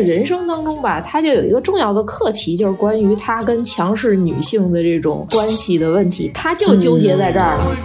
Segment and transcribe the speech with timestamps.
[0.00, 7.76] 人生当中吧，他就有一个重要的课题，就是关于他跟强势女性的这种关系的问题，他就纠结在这儿了。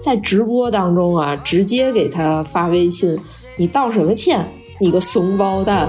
[0.00, 3.18] 在直播当中啊，直接给他发微信
[3.58, 4.42] ：“你道什么歉？
[4.80, 5.88] 你个怂包蛋！”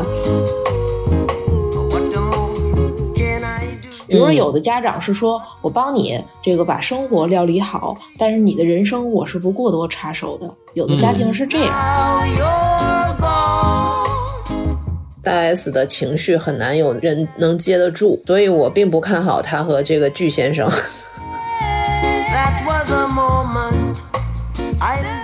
[4.08, 13.09] 比如说，有的家长是说：“我帮你这个把生活料理好，但是你的人生我是不过多插手的。”有的家庭是这样。
[15.30, 20.68] 大 S 的情绪很难有人能接得住，所以我并不看好他和这个巨先生。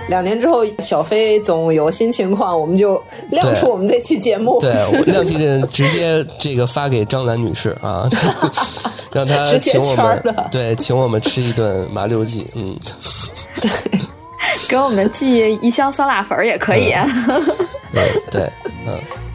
[0.08, 4.60] 两年之后，小飞总有新情况，我们就亮出我们这期节目。
[4.60, 4.72] 对，
[5.10, 8.08] 亮起的直接这个发给张兰女士啊，
[9.12, 12.48] 让她请我们对，请我们吃一顿麻六记。
[12.54, 12.78] 嗯，
[13.60, 13.70] 对，
[14.70, 16.94] 给我们寄一箱酸辣粉也可以。
[17.92, 18.52] 对对，
[18.86, 19.25] 嗯。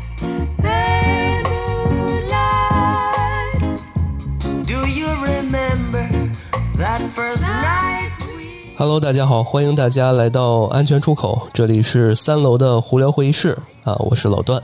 [8.82, 14.60] Hello，大家好，欢迎大家来到安全出口，这里是三楼的胡聊会议室啊，我是老段，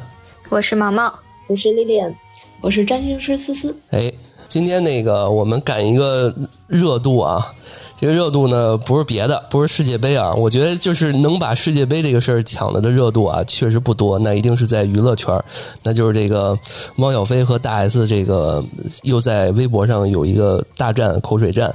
[0.50, 1.14] 我是毛毛，
[1.46, 2.02] 我是丽丽，
[2.62, 3.78] 我是占星师思思。
[3.92, 4.12] 哎，
[4.48, 6.34] 今天那个我们赶一个
[6.66, 7.46] 热度啊，
[7.96, 15.40] 这个热度呢不是别的，不是世界杯啊，我觉得就是能把世界杯这个事儿抢了的热度啊，确实不多，那一定是在娱乐圈，
[15.84, 16.58] 那就是这个
[16.98, 18.66] 汪小菲和大 S 这个
[19.04, 21.72] 又在微博上有一个大战口水战，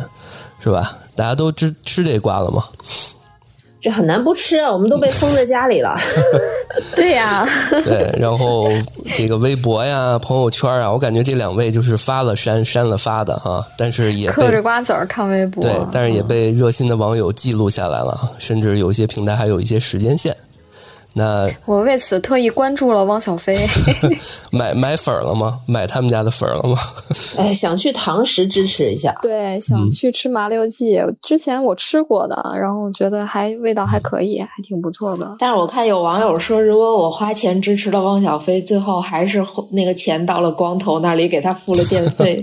[0.59, 0.99] 是吧？
[1.15, 2.65] 大家都吃吃这瓜了吗？
[3.81, 4.71] 这很难不吃啊！
[4.73, 5.99] 我们都被封在家里了。
[6.95, 7.45] 对呀，
[7.83, 8.15] 对。
[8.17, 8.69] 然后
[9.17, 13.67] 这个微博呀、朋友圈啊，我感觉这两位就是发了删，删了发的啊。
[13.77, 20.37] 但是也嗑着瓜子儿看微博，对，但是也被热心的网友记录下来了，甚至有一些平台还有一些时间线。
[21.15, 23.55] 那我为此特意关注了汪小菲，
[24.51, 25.61] 买买粉了吗？
[25.67, 26.77] 买他们家的粉了吗？
[27.37, 29.15] 哎，想去堂食支持一下。
[29.21, 30.99] 对，想去吃麻六记。
[31.21, 35.37] 之前我吃过的，然后觉得还味道还可以，还挺不错的。
[35.39, 42.43] 但是我看有网友说，如果我花钱支持了汪小菲，最后还是那个钱到了光头那里，给他付了电费。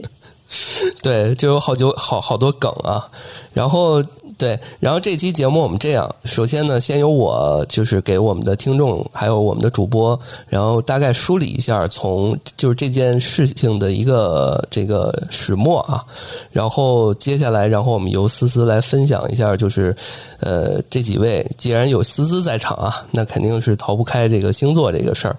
[1.02, 3.10] 对，就有好久好好多梗啊，
[3.54, 4.04] 然后。
[4.40, 10.18] 对，然后这期节目我们这样，首先呢，先由我就是给我们的听众还有我们的主播，
[10.48, 16.06] 然后大概梳理一下从就是这件事情的一个这个始末啊，
[16.54, 19.94] 然后接下来，然后我们由思思来分享一下，就是
[20.40, 25.36] 呃这几位既然有思思在场啊，那肯定是逃不开这个星座这个事儿，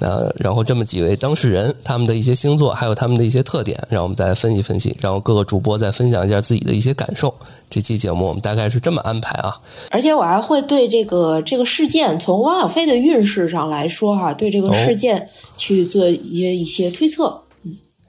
[0.00, 7.32] 那然后这么几位当事人他们的一些星座还有他们的一些特点，让我们再分析分析，然后各个主播再分享一下自己的一些感受。
[7.70, 9.54] 这期节目我们大概是这么安排啊，
[9.90, 17.42] 而且我还会对这个这个事件从汪小菲的运势上来说哈，对这个事件去做一些一些推测。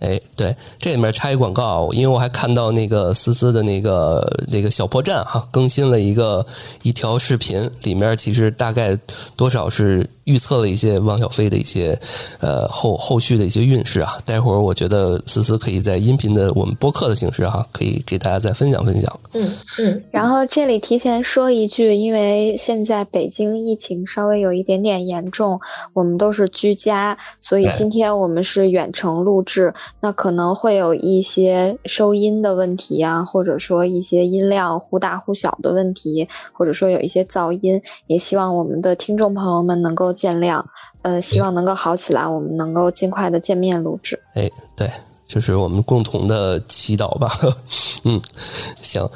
[0.01, 6.43] 哎，对，这里面插一广告，因为我还看到那个思思的那个那个小破站哈，更新了一个
[6.81, 8.97] 一条视频，里面其实大概
[9.35, 11.97] 多少是预测了一些汪小菲的一些
[12.39, 14.11] 呃后后续的一些运势啊。
[14.25, 19.19] 待会儿我觉得思思可以在音频的我们播客的形式哈，可以给大家再分享分享。
[19.33, 20.03] 嗯嗯。
[20.09, 25.59] 然后这里提前说一句，因为现在北京疫情稍微有一点点严重，
[25.93, 29.71] 我们都是居家，所以今天我们是远程录制。
[29.99, 40.63] 那可能会有一些收音的问题啊，或者说一些音量忽大忽小的问题，或者说有一些噪音，也希望我们的听众朋友们能够见谅。
[41.03, 44.19] 呃，希望能够好起来，我们能够尽快的见面录制。
[44.33, 44.89] 哎，对，
[45.27, 47.29] 就是我们共同的祈祷吧。
[48.05, 48.21] 嗯，
[48.81, 49.07] 行。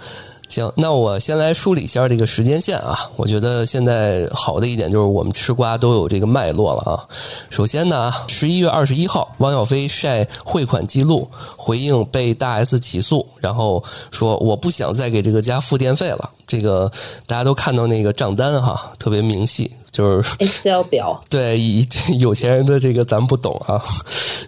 [0.48, 2.98] 行，那我先来梳理一下这个时间线啊。
[3.16, 7.04] 我觉得现在好的一点就是我们吃瓜都有这个脉络了啊。
[7.50, 11.28] 首先呢，十一月二十一号，汪小菲晒汇款记录，
[11.58, 16.30] 回应被大 S 起诉，然后说我不想再给这个家付电费了。
[16.46, 16.92] 这个
[17.26, 21.20] 大家都看到那个账单哈，特别明细，就是 Excel 表。
[21.28, 21.86] 对，以
[22.20, 23.82] 有钱人的这个咱不懂啊。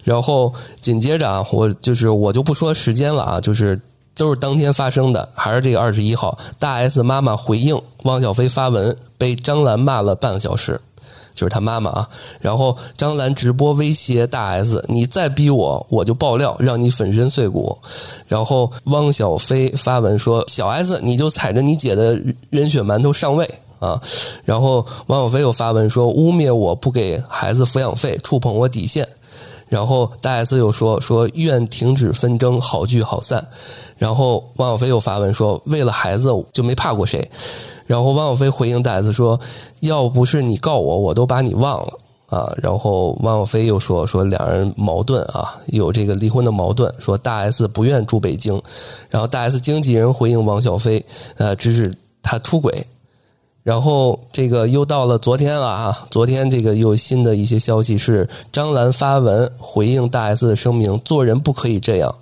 [0.04, 3.78] 然后紧接着啊，我就是我就不说时间了啊，就是。
[4.18, 10.80] 都是当天发生的，还是这个二十一号，大 S 妈妈回应汪小菲发文，被张兰骂了半个小时，
[11.34, 12.08] 就是他妈妈啊。
[12.40, 17.78] 然后张兰直播威胁大 S：“ 你再逼我，我就爆料，让你粉身碎骨。”
[18.26, 22.20] 然后汪小菲发文说：“小 S，你就踩着你姐的
[22.50, 23.48] 人血馒头上位
[23.78, 24.02] 啊！”
[24.44, 29.08] 然后汪小菲又发文说：“污蔑我不给孩子抚养费，触碰我底线。”
[29.68, 33.46] 然后大 S 又说说愿停止纷争，好聚好散。
[33.98, 37.28] 然后汪小菲又发文说为了孩子就没怕过谁。
[37.86, 39.38] 然后汪小菲回应大 S 说
[39.80, 41.92] 要不是你告我，我都把你忘了
[42.26, 42.52] 啊。
[42.62, 48.60] 然后汪小菲又说说两人矛盾啊，有这个离婚的矛盾，说大 S 不愿住北京。
[49.10, 51.04] 然后大 S 经纪人回应汪小菲，
[51.36, 51.92] 呃，指使
[52.22, 52.86] 他出轨。
[53.68, 56.06] 然后这个又到了昨天了啊！
[56.10, 62.14] 昨天这个又新的一些消息是张兰发文回应大 S 的声明，做人不可以这样。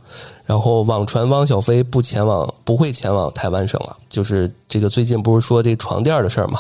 [0.45, 3.97] 然后网传汪小菲不前往，不会前往台湾省了。
[4.11, 6.59] 就是这个最近不是说这床垫的事儿嘛？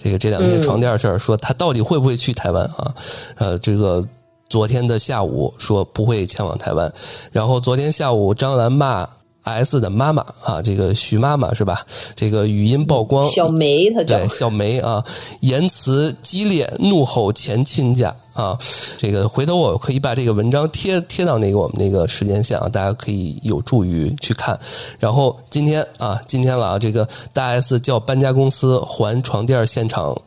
[0.00, 2.94] 这个这两天床垫的事儿，说他到底会不会去台湾啊？
[3.38, 4.06] 呃，这个
[4.48, 6.92] 昨天的下午说不会前往台湾。
[7.32, 9.04] 然后昨天下午张兰骂。
[9.50, 11.80] S 的妈妈啊，这个徐妈妈是吧？
[12.14, 15.04] 这个语音曝光，小梅她对小梅啊，
[15.40, 18.58] 言辞激烈，怒吼前亲家啊。
[18.98, 24.58] 这个回头我可以把这个文章贴贴到那个我们那个时间线啊，大家可以有助于去看。
[24.98, 30.20] 然后今天啊，今天了啊，这个大 S 叫搬家公司还床垫现场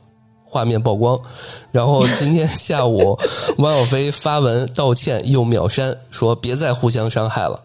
[0.43, 1.19] 画面曝光。
[1.71, 3.17] 然后今天下午，
[3.57, 7.59] 汪小菲发文道歉又秒删，说别再互相伤害了。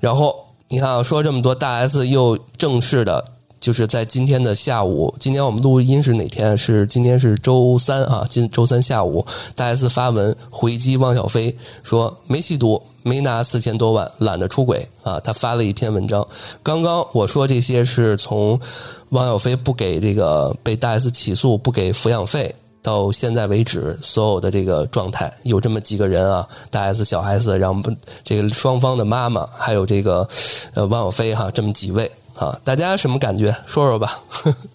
[0.00, 0.34] 然后。
[0.72, 3.24] 你看，说这么多，大 S 又正式的，
[3.58, 6.56] 就是在今天的下午，今天我们录音是哪天？
[6.56, 9.26] 是今天是周三啊，今周三下午，
[9.56, 15.18] 大 S 发文回击汪小菲，说没吸毒，没拿四千多万，懒得出轨啊。
[15.18, 16.24] 他发了一篇文章。
[16.62, 18.56] 刚刚我说这些是从
[19.08, 22.54] 汪小菲不给这个被大 S 起诉不给抚养费。
[22.82, 27.82] 到现在为止，所有的这个状态有这么几个人啊，大 S、小 S，然后
[28.24, 30.26] 这个双方的妈妈，还有这个
[30.74, 33.54] 呃汪小菲哈，这么几位啊，大家什么感觉？
[33.66, 34.20] 说说吧。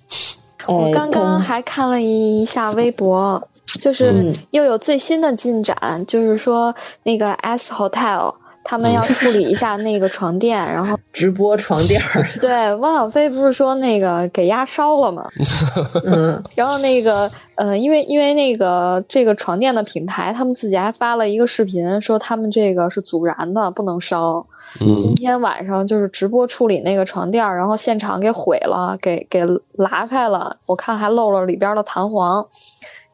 [0.67, 3.47] 我刚刚还看了一下微博，
[3.79, 6.73] 就是又有最新的进展，就是说
[7.03, 8.33] 那个 S Hotel。
[8.67, 12.27] 他们要处理一下那个床垫，然后 直播床垫儿。
[12.41, 15.23] 对，汪小菲不是说那个给压烧了吗？
[16.03, 24.45] 嗯，然后那个呃，因为因为那个这个床垫的品牌，他们自己还发了一个视频，说他们这个是阻燃的，不能烧。
[24.81, 32.45] 嗯今天晚上就是直播处理那个床垫然后现场给毁了，给给拉开了，我看还漏了里边的弹簧。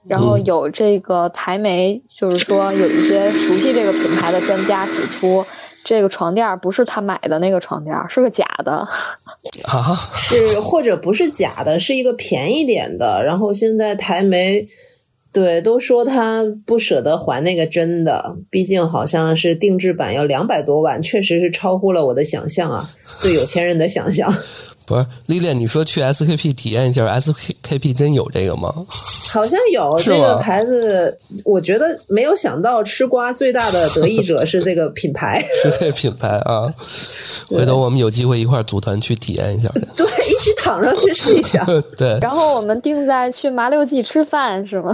[0.08, 5.46] 然后有这个台媒，就是说有一些熟悉这个品牌的专家指出，
[5.84, 8.72] 这个床垫不是他买的那个床垫，是个假的。
[9.66, 13.24] 啊，是或者不是假的，是一个便宜点的。
[13.24, 14.68] 然后现在台媒
[15.32, 22.90] 对都说他不舍得还那个真的，毕竟好像是定制版要两百多万，确实是超乎了我的想象啊，
[23.22, 24.34] 对有钱人的想象。
[24.92, 28.74] 不是丽丽，你说去 SKP 体验一下，SKP 真有这个吗？
[29.30, 34.62] 好像有这个牌子，我觉得没有想到吃瓜最大的得益者是。
[34.62, 35.72] 这个品牌，是。
[35.72, 36.72] 这个品牌啊！
[37.48, 41.66] 回头我们有机会一块组团去体验一下，对，一起躺上去试一下。
[41.98, 44.94] 对，然后我们定在去麻六记吃饭是吗？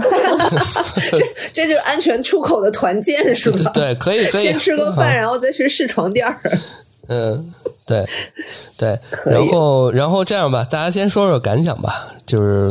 [1.10, 3.70] 这这就是安全出口的团建是吧？
[3.74, 6.26] 对，可以可以，先吃个饭，然后再去试床垫。
[7.08, 7.52] 嗯。
[7.88, 8.04] 对，
[8.76, 11.90] 对，然后，然后这样吧，大家先说说感想吧。
[12.26, 12.70] 就是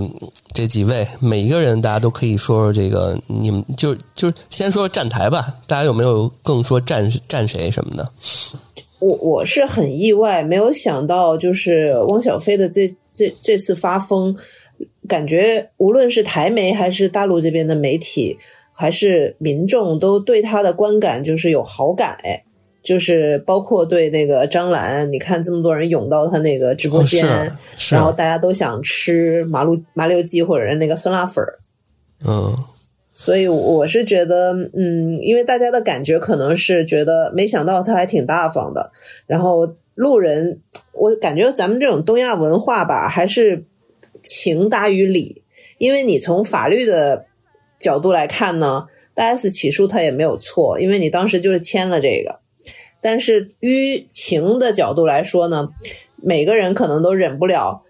[0.53, 5.55] 这几位，每一个人，大家都可以说说这个，你们就就先说站台吧。
[5.65, 8.07] 大家有没有更说站站谁什么的？
[8.99, 14.37] 我我是很意外，没有想到，就是汪小菲的这这这次发疯，
[15.07, 18.37] 感觉无论是台媒还是大陆这边的媒体，
[18.71, 22.43] 还是民众，都对他的观感就是有好感哎。
[22.87, 27.27] 就是包括对那个张兰，你看这么多人涌到他那个直播间，
[27.91, 31.59] 然后大家都想吃麻六麻六鸡或者是那个酸辣粉儿，
[32.25, 32.55] 嗯，
[33.13, 38.89] 所以我是觉得，嗯，因为大家的感觉可能是觉得没想到他还挺大方的，
[39.25, 40.61] 然后路人，
[40.93, 43.65] 我感觉咱们这种东亚文化吧，还是
[44.23, 45.43] 情大于理，
[45.77, 47.25] 因为你从法律的
[47.77, 52.36] 角度来看呢，大 S 起诉他也没有错，因为你当时就是签了这个。
[53.01, 55.69] 但是于情的角度来说呢，
[56.21, 57.81] 每个人可能都忍不了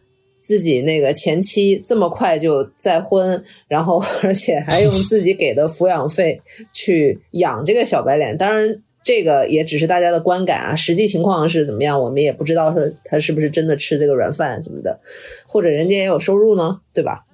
[0.41, 8.37] 自己那个前妻这么快就再婚，然后 而且还用自己给的抚养费去养这个小白脸。
[8.37, 14.99] 当然，这个也只是大家的观感啊，实际情况是怎么样，我们也不知道说他是不是真的吃这个软饭怎么的，
[15.45, 17.25] 或者人家也有收入呢，对吧？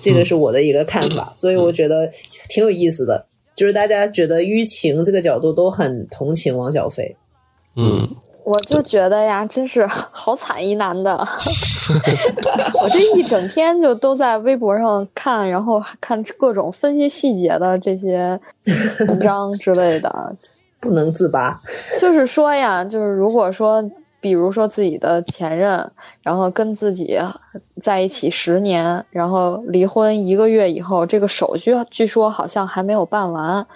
[0.00, 2.10] 这个是我的一个看法，所以我觉得
[2.48, 7.16] 挺有意思的，就是大家觉得舆情这个角度都很同情王小飞。
[7.76, 8.08] 嗯，
[8.44, 11.16] 我就觉得呀，真是好惨一男的。
[12.82, 18.38] 我这一整天就都在微博上看，然后看各种分析细节的这些
[19.08, 20.34] 文章之类的。
[20.80, 21.60] 不能自拔。
[21.98, 23.82] 就是说呀，就是如果说，
[24.20, 25.90] 比如说自己的前任，
[26.22, 27.18] 然后跟自己
[27.80, 33.66] 在一起十年，然后离婚一个月以后，这个手续据说好像还没有办完，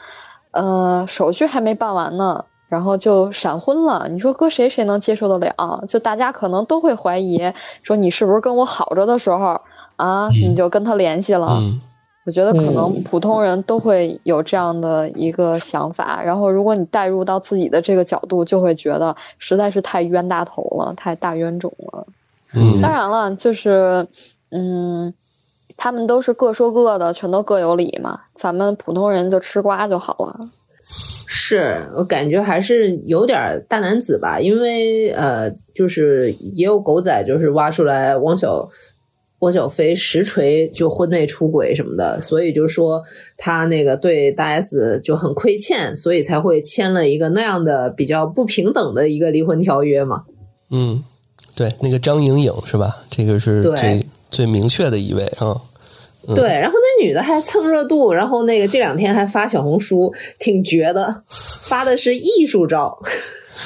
[0.52, 2.44] 呃，手续还没办完呢。
[2.68, 5.84] 然后就闪婚了，你说搁谁谁能接受得了？
[5.86, 7.40] 就大家可能都会怀疑，
[7.82, 9.60] 说你是不是跟我好着的时候
[9.96, 11.48] 啊，你就跟他联系了？
[12.26, 16.20] 我觉得可能普通人都会有这样的一个想法。
[16.20, 22.04] 然后如果你带入到自己的这个角度，就会觉得实在是太冤大头了，太大冤种了。
[22.82, 24.04] 当然了，就是
[24.50, 25.14] 嗯，
[25.76, 28.22] 他们都是各说各的，全都各有理嘛。
[28.34, 30.40] 咱们普通人就吃瓜就好了。
[31.48, 38.68] 是我感觉还是有点大男子吧，因为呃，就是也有狗仔就是挖出来汪小
[39.38, 43.00] 汪小菲实锤就婚内出轨什么的，所以就说
[43.36, 50.24] 他那个对大 S 就很亏欠，所以才会签了一个那样的比较不平等的一个离婚条约嘛。
[50.72, 51.04] 嗯，
[51.54, 53.04] 对，那个张颖颖是吧？
[53.08, 55.62] 这个是最最明确的一位啊。
[56.34, 61.22] 对，然后那女的还蹭热度，然后那个这两天还发小红书，挺绝的，
[61.62, 62.98] 发的是艺术照。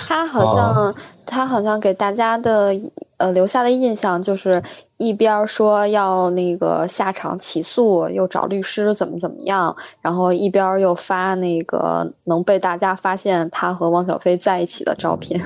[0.06, 0.94] 她好像，
[1.26, 2.72] 她好像给大家的
[3.16, 4.62] 呃留下的印象就是
[4.98, 15.40] 一边说要那个下场起诉，又找律师怎么怎么样，然后一边又发那个能被大家发现她和汪小菲在一起的照片。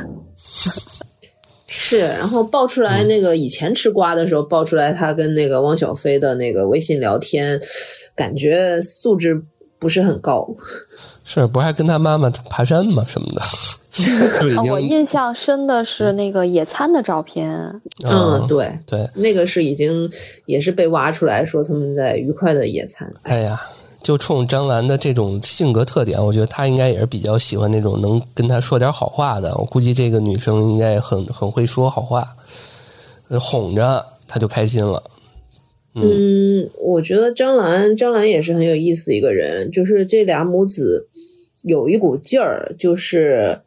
[1.77, 7.61] 是，然后爆出来那个以前吃瓜的时候爆出来他跟那个汪小菲的那个微信聊天，
[8.15, 9.43] 感觉素质
[9.81, 10.49] 不是很高。
[11.25, 13.05] 是，不还跟他妈妈爬山吗？
[13.09, 13.43] 什么的？
[14.71, 17.51] 我印象深的是那个野餐的照片。
[18.09, 20.09] 嗯，对对，那个是已经
[20.47, 23.13] 也是被挖出来说他们在愉快的野餐。
[23.23, 23.61] 哎呀。
[24.05, 29.57] 就冲张兰的这种性格特点，我觉得她应该也是比较喜欢那种能跟她说点好话的。
[29.57, 32.37] 我估计这个女生应该很很会说好话，
[33.41, 35.03] 哄着她就开心了。
[35.95, 41.09] 嗯，我觉得张兰张兰也是很有意思一个人，就是这俩母子
[41.63, 43.63] 有一股劲儿，就是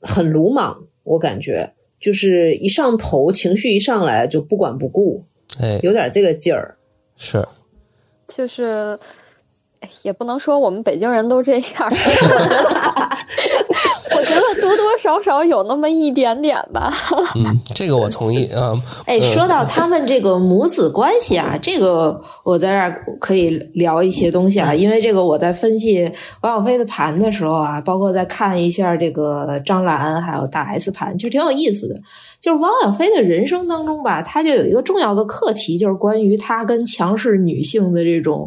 [0.00, 0.84] 很鲁莽。
[1.02, 5.22] 我感觉就是一上头，情绪一上来就不管不顾，
[5.60, 6.78] 哎，有点这个劲儿。
[7.18, 7.46] 是，
[8.26, 8.98] 就是。
[10.02, 11.88] 也不能说我们北京人都这样，我
[14.24, 16.92] 觉得多多少少有那么一点点吧。
[17.34, 18.74] 嗯，这个我同意啊。
[19.06, 31.94] 哎，说到他们这个母子关系啊，这个我在这儿可以聊一些东西啊，因为这个我在分析王小飞的盘的时候啊，包括在看一下这个张兰还有大 S 盘，其实挺有意思的。
[32.38, 38.46] 就是王小飞的人生当中吧，他就有一个重要的课题，就是关于他跟强势女性的这种。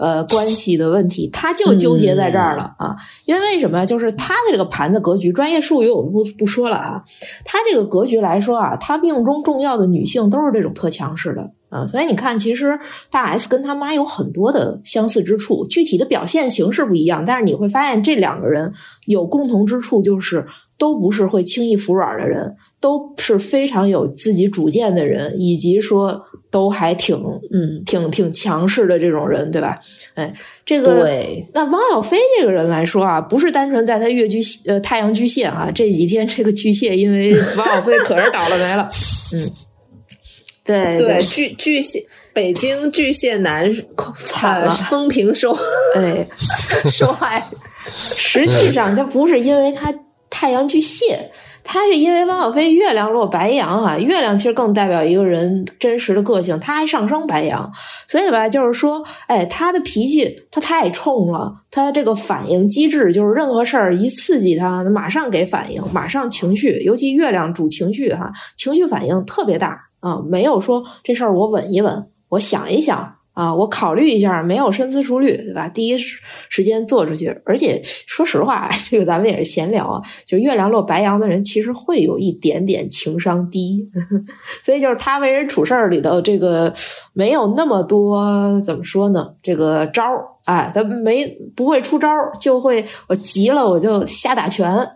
[0.00, 2.96] 呃，关系的问题，他就纠结在这儿了啊！
[3.26, 3.84] 因为为什么？
[3.84, 7.04] 就是他的这个盘的格局，专业术语我们不不说了啊。
[7.44, 12.78] 他这个格局来说啊，他命中重要的女性都是这种特强势的啊，所以你看，其实
[13.10, 18.70] 大 S 跟他妈有很多的相似之处，具体的表现形式不一样，但是你会发现这两个人
[19.06, 20.44] 有共同之处，就是
[20.76, 22.54] 都不是会轻易服软的人。
[22.80, 26.18] 都是非常有自己主见的人，以及说
[26.50, 27.14] 都还挺
[27.52, 29.78] 嗯挺挺强势的这种人，对吧？
[30.14, 30.34] 哎，
[30.64, 31.06] 这个
[31.52, 38.88] 那汪小菲这个人来说啊，不是单纯在他月巨呃太阳巨蟹啊，这几天这个巨蟹因为汪小菲可是倒了霉了，
[39.34, 39.52] 嗯，
[40.64, 42.02] 对对巨巨蟹
[42.32, 43.70] 北京巨蟹男
[44.24, 45.56] 惨了，风评受
[45.96, 46.26] 哎
[46.88, 47.44] 受害，
[47.86, 49.94] 实际上他不是因为他
[50.28, 51.30] 太阳巨蟹。
[51.62, 57.70] 他是因为汪小菲月亮落白羊啊，月亮其实更代表一个人真实的个性，他还上升白羊，
[58.08, 73.16] 所以吧，就是说，哎，他的脾气他太冲了，他这个反应机制就是任何事儿一刺激他，马上给反应，马上情绪，尤其月亮主情绪哈，情绪反应特别大啊，没有说这事儿我稳一稳，我想一想。
[73.32, 75.66] 啊，我考虑一下，没有深思熟虑，对吧？
[75.68, 80.02] 第一时间做出去，而且说实话， 这个咱们也是闲聊啊。
[80.26, 83.88] 就月亮落白羊的人，其实会有一点点情商低，
[84.62, 86.70] 所以就是他为人处事儿里头，这个
[87.14, 89.32] 没有那么多怎么说呢？
[89.40, 91.24] 这个招儿，哎，他没
[91.56, 94.86] 不会出招儿，就会我急了我就瞎打拳，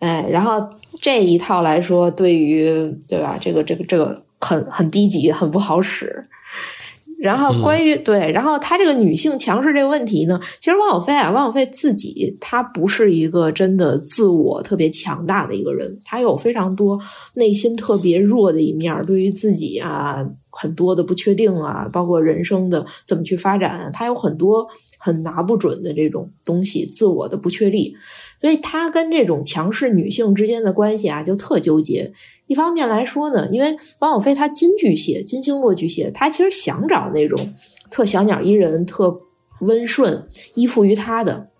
[0.00, 0.68] 哎，然后
[1.00, 3.38] 这一套来说，对于对吧？
[3.40, 6.26] 这个这个这个很很低级，很不好使。
[7.18, 16.96] 然后关于对，然后他这个女性强势这个问题呢，其实汪小菲啊，汪小菲自己他不是一个真的自我特别强大的一个人，他有非常多
[17.34, 24.68] 内心特别弱的一面，对于自己啊很多的不确定啊，包括人生的怎么去发展，他有很多
[25.00, 27.96] 很拿不准的这种东西，自我的不确立，
[28.40, 32.12] 所以他跟这种强势女性之间的关系啊，就特纠结。
[32.48, 37.54] 一方面来说呢，因为王小飞他金巨蟹，金星落巨蟹，他其实想找那种
[37.90, 39.20] 特小鸟依人、特
[39.60, 41.50] 温顺、依附于他的。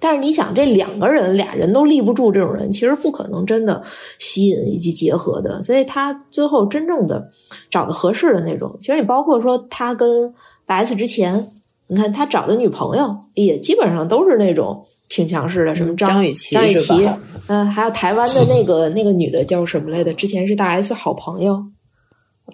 [0.00, 3.80] 但是你想，这两个人俩人都立不住，这种人其实不可能真的
[4.18, 5.62] 吸引以及结合的。
[5.62, 7.28] 所以他最后真正的
[7.70, 10.34] 找的合适的那种，其实你包括说他跟
[10.66, 11.52] 大 S 之前，
[11.92, 17.06] 你看他找的女朋友也基本上都是那种挺强势的，什么张雨绮、张雨绮，
[17.48, 20.10] 嗯，还有台湾的那个那个女的叫什么来的？
[20.14, 21.62] 之前是大 S 好朋友。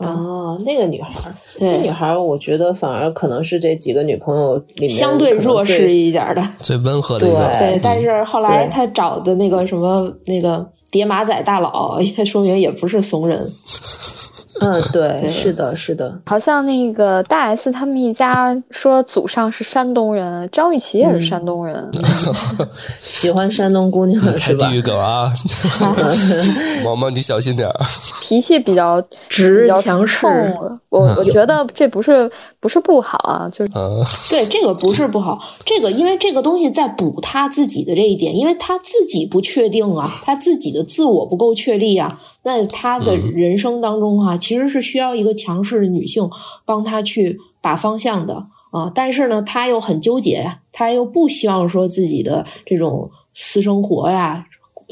[0.01, 1.31] 哦，那个女孩，
[1.61, 7.39] 那女孩，我觉得反而可能是这几个女朋友里面相对弱势一点的， 最温和的一个。
[7.61, 13.41] 对，但是后来他找的那个什么那个叠马仔大佬，也说明也不是怂人。
[14.61, 21.91] 嗯， 对，是的，是的，好像那个大 S 他们一家说祖上是山东人，张雨绮也是山东人，
[23.01, 24.69] 喜欢山东姑娘是吧？
[24.69, 25.31] 地狱梗啊，
[26.85, 27.75] 毛毛你小心点儿，
[28.23, 30.31] 脾气比较直强冲。
[30.89, 33.73] 我我觉得这不是不是不好啊，就是
[34.31, 42.19] 对这个不是不好，这个因为这个东西在补他自己的这一点，因为他自己不确定啊，他自己的自我不够确立啊。
[42.49, 46.31] 那他的人生当中哈，其实是需要一个强势的女性
[46.65, 48.91] 帮他去把方向的啊。
[48.95, 54.47] 但是呢，他又很纠结，他又不希望说自己的这种私生活呀。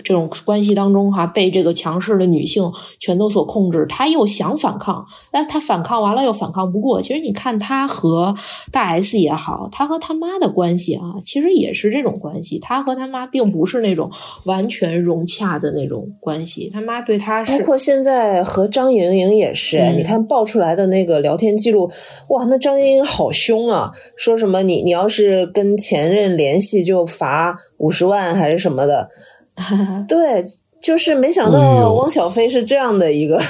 [0.04, 7.00] 这种关系当中哈，被这个强势的女性全都所控制，他又想反抗，那他反抗完了又反抗不过。
[7.00, 8.34] 其实你看他和
[8.70, 12.58] 大 S 也好，他和他妈的关系啊，其实也是这种关系。
[12.58, 14.10] 他和他妈并不是那种
[14.44, 17.58] 完全融洽的那种关系，他妈对他是。
[17.58, 21.90] 包括现在和张莹莹也是，你看爆出来的那个聊天记录，
[22.28, 29.08] 哇，那张莹莹好凶啊，说什么你你要是跟前任联系就罚五十万还是什么的。
[30.06, 30.44] 对，
[30.80, 33.40] 就是没想到汪小菲是这样的一个，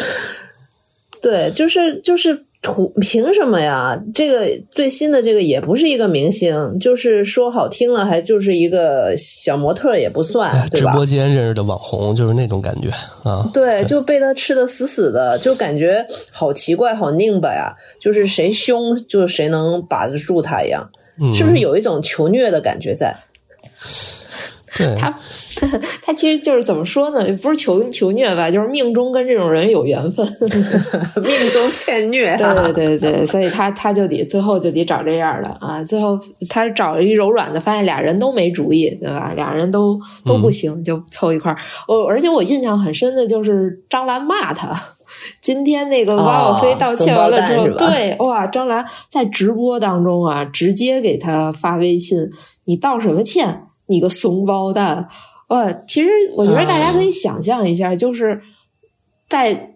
[1.22, 3.98] 对，就是就是图凭什么呀？
[4.14, 12.90] 这个最新的这个也不是一个明星，就是说好听了，还就是一个小模特也不算，直播间认识的网红，就是那种感觉
[13.24, 13.50] 啊。
[13.54, 17.74] 对，就被他吃的死死的，就感觉好奇怪，好拧巴呀。
[17.98, 20.90] 就是谁凶，就谁能把得住他一样，
[21.34, 23.16] 是不是有一种求虐的感觉在？
[24.98, 25.12] 他
[26.02, 27.24] 他其实就是怎么说呢？
[27.42, 30.26] 不是求求虐吧，就是命中跟这种人有缘分，
[31.22, 32.36] 命中欠虐。
[32.36, 35.82] 对对对对，所以他他就得最后就得找这样的啊。
[35.84, 39.32] 最后他找一柔软的，发现俩人都没主意，对吧？
[39.36, 41.58] 俩人都都不行，就凑一块儿。
[41.88, 44.78] 我而且我印象很深的就是张兰骂他。
[45.42, 52.18] 今天那个汪小菲道歉完了之后，对哇，张兰在直播当中啊，直接给他发微信
[52.64, 55.06] ：“你道什么歉？”你个怂包蛋！
[55.48, 58.40] 呃，其实我觉得大家可以想象一下，就是
[59.28, 59.74] 在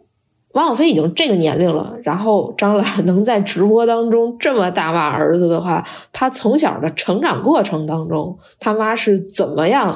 [0.52, 9.92] 王小飞已经这个年龄了，然后张兰能在直播当中这么大骂儿子的话，他从小的成长过程当中，他妈是怎么样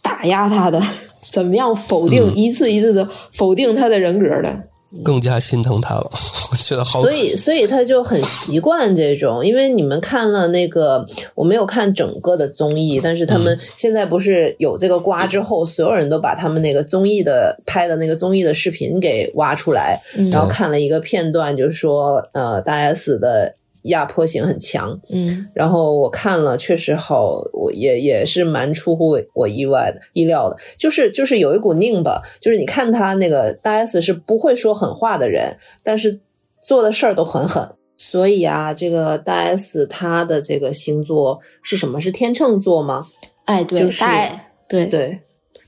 [0.00, 0.80] 打压他的，
[1.30, 4.71] 怎么样否定一次一次的否定他的人格的。
[5.04, 6.10] 更加心疼他了，
[6.50, 7.00] 我觉得好。
[7.00, 20.00] 所以，所以他就很习惯这种，因为你们看了那个，我没有看整个的综艺，但是他们现在不是有这个瓜之后，所有人都把他们那个综艺的拍的那个综艺的视频给挖出来，
[20.30, 23.54] 然后看了一个片段，就是说，呃，大 S 的。
[23.84, 36.20] 压迫性很强，嗯，然后我看了，确实好，我也也是蛮出乎我意外的意料的，就是就是有一股拧巴，就是你看他那个大 S 是不会说狠话的人，但是
[36.64, 42.00] 做的事儿都很狠，所以啊，这个大 S 他的这个星座是什么？
[42.00, 43.08] 是天秤座吗？
[43.46, 44.30] 哎，对，就大
[44.68, 45.18] 对对，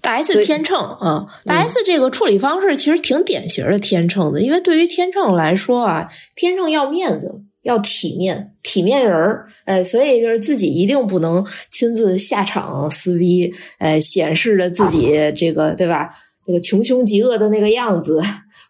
[0.01, 7.43] 大 S 天秤啊，大 S 这个处理方式其实挺典型的天秤的，因为对于天秤来说啊，天秤要面子。
[7.65, 16.09] 要体面，体面人儿，哎，所以就是自己一定不能亲自下场撕逼，哎，显示着自己这个对吧？
[16.47, 18.21] 那个穷凶极恶的那个样子，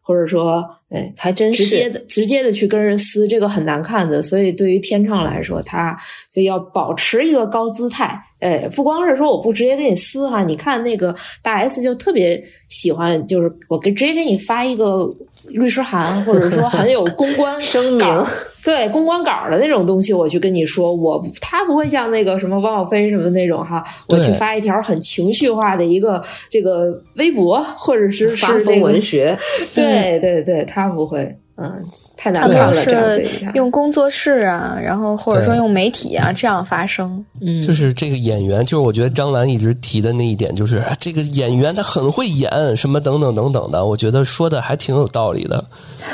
[0.00, 4.22] 或者说，哎，还真是直接的直接的去跟人撕，这个很难看的。
[4.22, 5.96] 所以对于天秤来说，他
[6.32, 15.12] 就要保持一个高姿态，哎，不光是说我不直接跟你撕哈，你看那个大 S 就特别喜欢，就是我给直接给你发一个
[15.48, 18.06] 律师函，或者说很有公关声明。
[18.64, 29.38] 对公关稿的那种东西，我去跟你说，我他不会像那个什么汪小菲什么那种哈，我去发一条很情绪化的一个这个微博，或者是发疯文学，
[29.74, 31.84] 对对对，他不会，嗯。
[32.16, 45.62] 太难看了，这样用工作室啊，然后或者说用媒体啊这样发声，嗯，就是这个演员，就是我觉得张兰一直提的那一点，就是这个演员他很会演，什么等等等等的，我觉得说的还挺有道理的，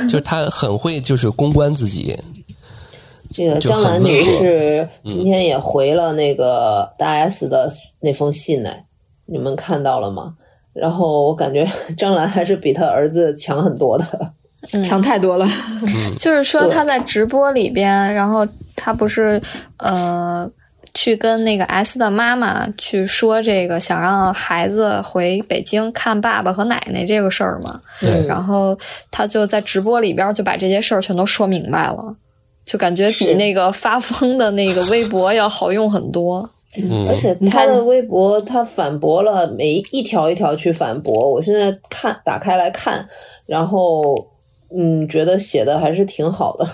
[0.04, 2.16] 就是他很会就是公关自己。
[3.32, 8.70] 这个张兰女士今天也回了那个大 S 的那封信呢，
[9.26, 10.34] 你们看到了吗？
[10.72, 11.66] 然后我感觉
[11.96, 14.04] 张兰还是比他儿子强很多的。
[14.84, 15.46] 强太多了，
[16.20, 19.40] 就是说他在直播里边，然后他不是
[19.78, 20.46] 呃
[20.92, 27.80] 去跟那个 S 的妈妈去说这个想让孩子回北京看爸爸和奶奶这个事儿嘛？
[28.02, 28.26] 对。
[28.26, 28.78] 然后
[29.10, 32.14] 他就在直播里边就把这些事儿全都说明白了，
[32.70, 36.48] 就感觉比那个发疯的那个微博要好用很多。
[36.76, 37.08] 嗯。
[37.08, 43.04] 而且他的微博他反驳了每一条一条去反驳，我现在看打开来看，
[43.46, 44.14] 然后。
[44.72, 46.64] 嗯，觉得写的还是挺好的。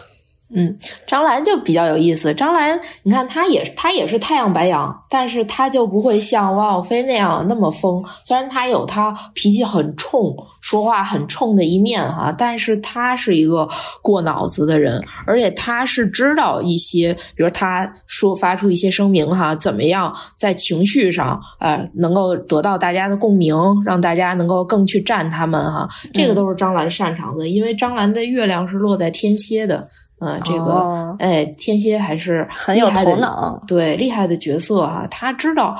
[0.54, 0.74] 嗯，
[1.06, 2.32] 张兰就比较有意思。
[2.32, 8.04] 张兰，你看她也她也是太阳白羊，但是她就不会像汪小菲那样那么疯。
[8.24, 13.68] 虽然她有她脾气很冲、说话很冲的一面哈，但是她是一个
[14.02, 29.88] 过脑子的人，而且她是知道一些，比如她说发出一些声明哈，怎么样在情绪上呃能够得到大家的共鸣，让大家能够更去站他们哈，这个都是张兰擅长的，因为张兰的月亮是落在天蝎的。
[30.18, 35.78] 嗯，这个哎，天蝎还是很有头脑，对厉害的角色哈，他知道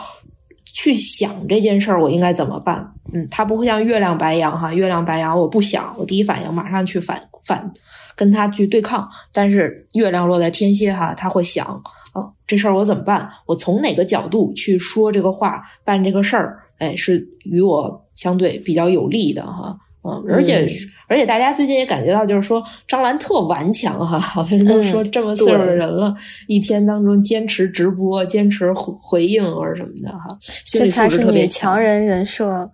[0.65, 2.93] 去想这件事儿，我应该怎么办？
[3.15, 7.73] 嗯，他不会像月亮白羊哈，月亮白羊我不想，我第一反应马上去反反
[8.15, 11.67] 跟他去对抗，但是月亮落在天蝎哈，他会想，
[12.13, 13.31] 哦，这事儿我怎么办？
[13.47, 16.59] 我从哪个角度去说这个话，办这个事儿？
[16.79, 19.75] 哎，是与我相对比较有利的哈。
[20.07, 20.67] 嗯，而且
[21.09, 26.15] 而且大家最近也感觉到，就是说张兰特顽强哈， 好多人都说这么岁数的人了，
[26.49, 32.71] 一天当中坚持直播、坚持回回应或者什么的哈，这才是女强人人设。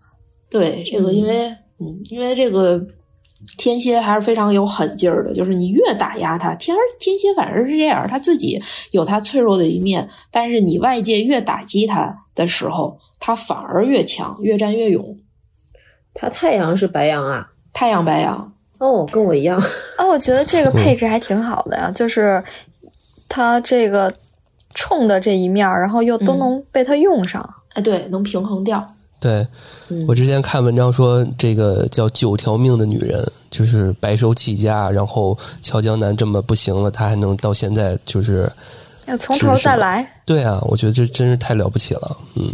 [0.50, 2.80] 对这个，因为嗯，因为这个
[3.58, 8.60] 天蝎还是非常有狠劲儿的，就是你越打压他，天天蝎反而是这样，他自己
[8.92, 15.18] 有他脆弱的一面，但是你外界越打击他的时候，他反而越强，越战越勇。
[16.14, 19.60] 他太阳是白羊啊，太阳白羊哦，跟我一样。
[19.98, 22.42] 哦，我觉得这个配置还挺好的呀，就是
[23.28, 24.12] 他这个
[24.74, 27.48] 冲的这一面，然后又都能被他用上。
[27.74, 28.86] 哎，对，能平衡掉。
[29.20, 29.46] 对，
[30.08, 38.50] 我之前看文章说，这个叫九条命的女人，就是白手起家，然后乔江南这么不行了，她还能到现在就是
[39.06, 40.06] 要从头再来。
[40.26, 42.50] 对啊，我觉得这真是太了不起了，嗯。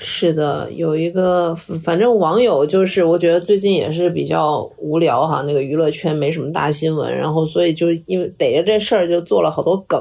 [0.00, 10.00] 是的，有一个，反正网友就是，我觉得最近也是比较无聊哈，那个娱乐圈没什么大新闻，然后所以就因为逮着这事儿就做了好多梗，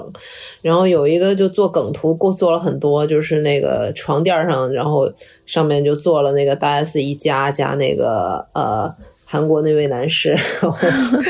[0.61, 5.11] 然后有一个就做梗图，过做了很多，就是那个床垫上，然后
[5.47, 8.93] 上面就做了那个大 S 一家加那个呃
[9.29, 10.29] 韩国那位男士，
[10.61, 10.77] 然后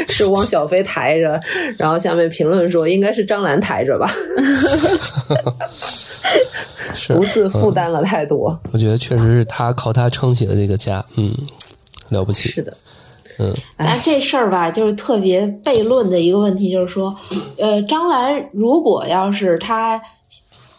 [0.07, 1.39] 是汪小菲抬着，
[1.79, 4.07] 然后下面评论说应该是张兰抬着吧。
[7.07, 11.31] 独自负担了太多，我觉得确实是他靠他撑起了这个家，嗯，
[12.10, 12.75] 了不起，是的，
[13.39, 13.51] 嗯。
[13.77, 17.15] 但这事儿吧，就是特别悖论的一个问题，就是说，
[17.57, 19.99] 呃，张兰如果要是他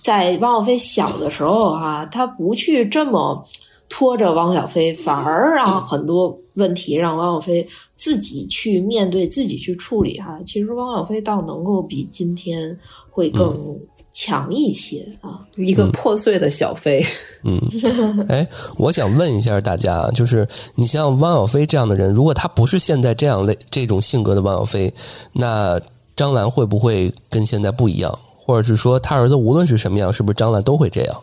[0.03, 3.45] 在汪小菲小的时候哈，他不去这么
[3.89, 7.67] 拖着汪小菲，反而让很多问题让汪小菲
[7.97, 10.39] 自己去面对、自己去处理哈。
[10.45, 12.79] 其实汪小菲倒能够比今天
[13.11, 13.79] 会更。
[14.11, 17.01] 强一些啊，一个破碎的小飞。
[17.45, 17.57] 嗯，
[18.29, 18.45] 哎，
[18.77, 20.45] 我想问一下大家，就是
[20.75, 24.93] 你像汪小菲这样的人，如果他不是现在这样类这种性格的汪小菲，
[25.35, 25.81] 那
[26.17, 28.19] 张兰会不会跟现在不一样？
[28.37, 31.23] 或者是说，他儿子无论是什么样，是不是张兰都会这样？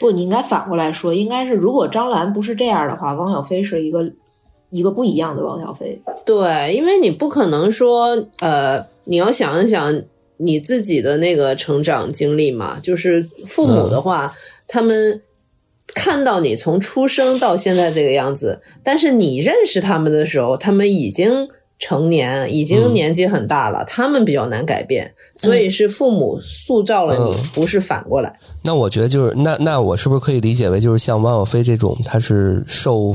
[0.00, 4.10] 不，你应该反过来说，应该是如果张兰不是这样的话，汪小菲是一个
[4.74, 6.00] 一个不一样的王小飞。
[6.24, 10.02] 对，因为你不可能说，呃，你要想一想。
[10.36, 14.30] 你自己的那个成长经历嘛，就是父母的话，
[14.66, 15.22] 他们
[15.94, 28.36] 看到你从出生到现在这个样子，但是你认识他们的时候，他们已经成年，已经年纪很大了，他们比较难改变，所以是父母塑造了你，不是反过来。
[28.64, 33.14] 那我觉得就是，那那我是不是可以理解为，就是像汪小菲这种，他是受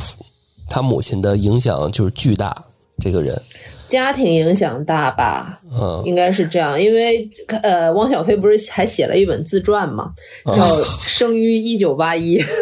[0.69, 2.65] 他母亲的影响就是巨大，
[2.99, 3.41] 这个人。
[3.87, 5.59] 家庭影响大吧？
[5.73, 7.27] 嗯，应该是这样，因为
[7.63, 10.13] 呃，汪小菲不是还写了一本自传嘛，
[10.45, 12.37] 叫《生于一九八一》。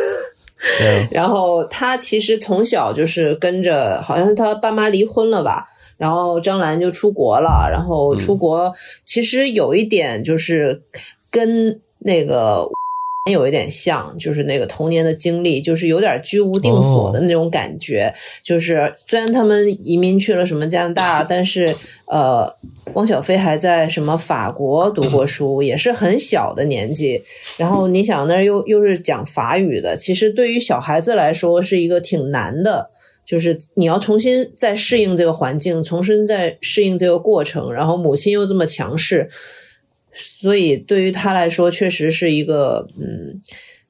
[1.11, 5.67] 然后他其实从小就是跟着，好像是他爸妈离婚了吧，
[5.97, 8.73] 然后张兰就出国了，然后出国
[9.05, 10.81] 其实有一点就是
[11.29, 12.65] 跟那个。
[13.29, 18.13] 有一点像，就是那个童年的经历，就是有点居无定所的那种感觉。
[18.43, 21.73] 就是虽然他们移民去了什么加拿大，但是
[22.05, 22.47] 呃，
[22.93, 27.21] 汪小菲还在什么法国读过书，也是很小的年纪。
[27.57, 32.89] 然后你想，那又又是讲法语的，其实对于小孩子来说是一个挺难的，
[33.25, 37.71] 就是你要重新再适应这个环境，重新再适应这个过程。
[37.71, 39.29] 然后母亲又这么强势。
[40.17, 43.39] 所以对于他来说，确实是一个嗯，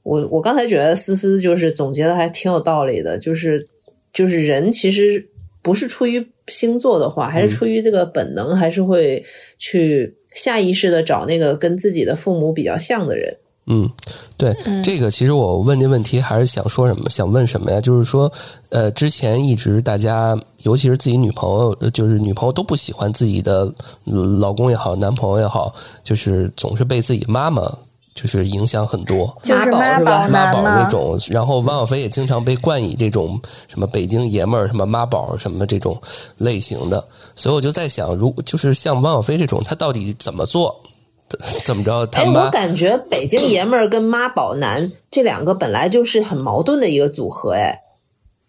[0.04, 3.66] 我我刚才觉得思思就是总结的还挺有道理的，就是
[4.14, 5.30] 就是人其实
[5.62, 9.24] 不是出于星座的话，还是出于这个本能，还是会
[9.58, 13.38] 去下意识的找那个跟自己的父母比较像的人。
[13.70, 13.90] 嗯，
[14.38, 17.10] 对，这个其实我问这问题还是想说什么？
[17.10, 17.82] 想问什么呀？
[17.82, 18.32] 就是说，
[18.70, 23.70] 呃，之前一直大家，尤其是自己女朋友，就是女朋友都不喜欢自己的
[24.40, 27.62] 老公也好，男朋友也好，就是总是被自己妈妈
[28.16, 31.20] 就是影响很多，就是妈宝妈宝那种。
[31.30, 36.00] 然后汪小菲也经常被冠以这种什么北京爷们儿、什么妈宝什么这种
[36.38, 37.06] 类型的。
[37.36, 40.74] 所以我就在想，如就是像汪小菲这种，他到底怎么做？
[41.66, 42.08] 怎么着？
[42.14, 47.82] 哎，我感觉北京爷们儿跟妈宝男这两个本来就是很矛盾的一个组合，哎，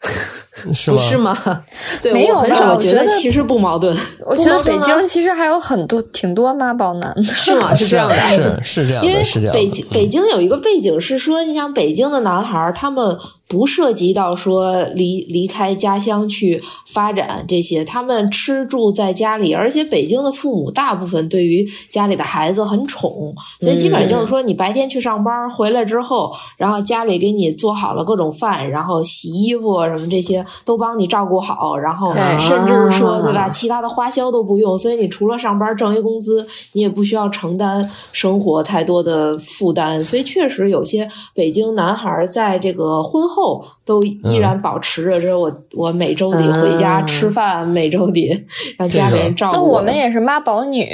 [0.73, 1.03] 是吗？
[1.09, 1.65] 是吗？
[2.03, 3.97] 对，没有，很少觉得其实不矛盾。
[4.21, 7.75] 我觉得北京其实还有很多挺多妈宝男，是吗？
[7.75, 9.61] 是这样的，是是这样的，是这样的。
[9.61, 13.19] 北京北京有一个背景是说，你想北京的男孩儿他们。
[13.49, 37.83] 不涉及到说离离开家乡去发展这些，他们吃住在家里，而且北京的父母大部分对于家里的孩子很宠，所以基本上就是说，你白天去上班回来之后，然后家里给你做好了各种饭，然后洗衣服什么这些都帮你照顾好，然后甚至说对吧，其他的花销都不用，所以你除了上班挣一工资，你也不需要承担
[38.13, 43.38] 生活太多的负担，所以确实有些北京男孩在这个婚后。
[43.39, 48.47] 后都依然保持着，这是我我每周得回家吃饭，每周得
[48.77, 49.55] 让家里人照顾。
[49.57, 50.85] 那我们也是妈宝女。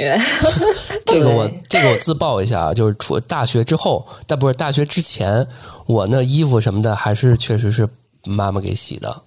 [1.05, 5.47] 这个我这个我自曝一下啊，就是出大学之后，但不是大学之前，
[5.87, 7.89] 我那衣服什么的还是确实是
[8.25, 9.23] 妈妈给洗的。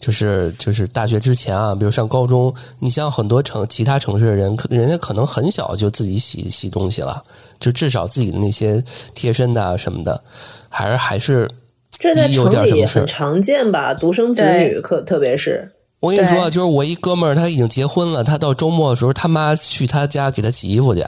[0.00, 7.22] 就是就是大学之前啊，比如上高中，你像很多城其他城市的人，人家可能很小就自己洗洗东西了，
[7.58, 10.22] 就至少自己的那些贴身的什么的，
[10.68, 11.50] 还是还是。
[11.98, 15.70] 这在城里很常见吧，独生子女可特别是。
[16.00, 21.02] 我跟你说，就是我一哥们儿，他已经结婚了，他到周末的时候，他妈去他家给他洗衣服去。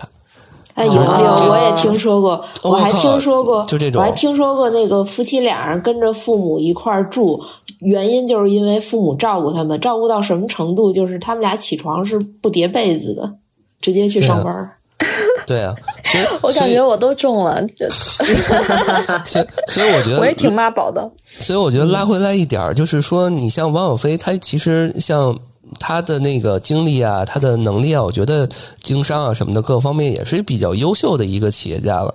[0.74, 7.42] 哎，有有，我也听说过，我还听说过，就这种，我还听说过那个夫妻俩人跟着父母一块儿住，
[7.80, 13.34] 原因就是因为父母照顾他们，照顾到什么程度，就是他们俩起床是不叠被子的，
[13.80, 14.75] 直接去上班。
[15.46, 21.08] 对啊，所以 我感觉我都中了， 所以所以我觉得我也挺妈宝的。
[21.38, 25.36] 所以我觉得拉回来一点就是说，你像王小飞，他其实像
[25.78, 28.48] 他的那个经历啊，他的能力啊，我觉得
[28.82, 32.14] 经商啊什么的各方面也是比较优秀的一个企业家了。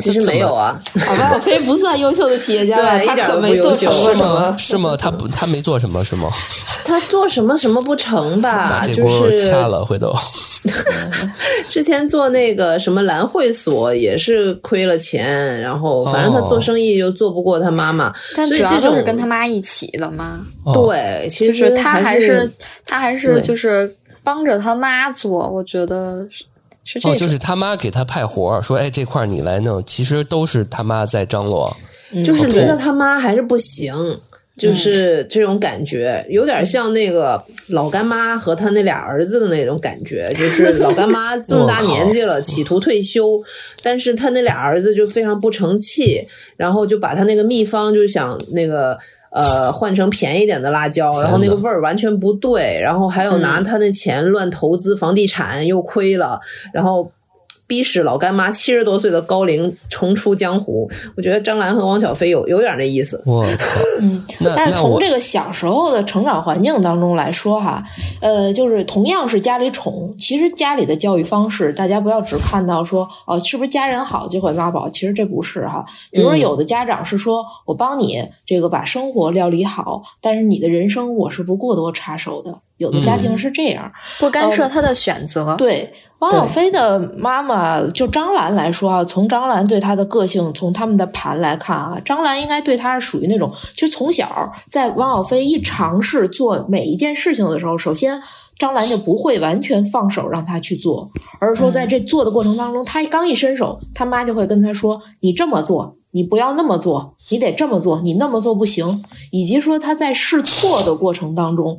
[0.00, 4.96] 其实没有啊，王小飞不算优秀的企业家，他可没做什么，是吗？
[4.96, 6.28] 他不，他没做什么，是吗？
[6.84, 8.68] 他做什么什么不成吧？
[8.80, 10.12] 把这锅掐了，回头。
[11.70, 20.40] 之前做那个什么蓝会所也是亏了钱，然后反正他做生意又做不过他妈妈，但主要就是跟他妈一起的嘛。
[20.72, 22.50] 对，其实他还是
[22.86, 26.26] 他还是就是帮着他妈做，我觉得。
[27.04, 31.74] 哦，就是他妈给他派活儿说：“哎，这块你来弄。”其实都是他妈在张罗，
[32.24, 33.94] 就是觉得他妈还是不行，
[34.58, 40.28] 就是这种感觉，有点像那个老干妈和他那俩儿子的那种感觉。
[40.38, 43.42] 就是老干妈 这么大年纪了，企图退休，
[43.82, 48.98] 但是他那俩儿子就非常不成器，然后就把他那个秘方就想那个。
[49.34, 56.40] 呃，换成便宜点的辣椒，然后那个味儿完全不对，然后还有拿他那钱乱投资房地产又亏了，
[56.72, 57.10] 然后。
[57.66, 63.22] 逼使老干妈七十多岁的高龄重出江湖，我觉得张兰和汪小菲有有点那意思。
[63.24, 63.44] 我
[64.02, 64.24] 嗯，
[64.56, 67.82] 但是从这个小时候的成长环境当中来说哈，
[68.20, 74.88] 呃，就是同样是家里宠，其实家里的教育方式，大家不要只看到说哦，是不是家人好就会妈宝？
[74.88, 75.84] 其实这不是哈。
[76.10, 82.52] 比如说有的家长是说我帮你这个把生活料理好，但是你的人生我是不过多插手的。
[82.78, 85.54] 有的家庭是这样，不干涉他的选择。
[85.56, 98.20] 对汪小菲的妈妈，就张兰来说啊，从张兰对她的个性，从他们的盘来看啊，张兰应该对她是属于那种，就从小在汪小菲一尝试做每一件事情的时候，首先
[98.58, 101.10] 张兰就不会完全放手让他去做，
[101.40, 109.02] 而是说在这做的过程当中，他刚一伸手，他妈就会跟他说：“你这么做。”你不要那么做，你得这么做，你那么做不行。
[109.32, 111.76] 以及说他在试错的过程当中，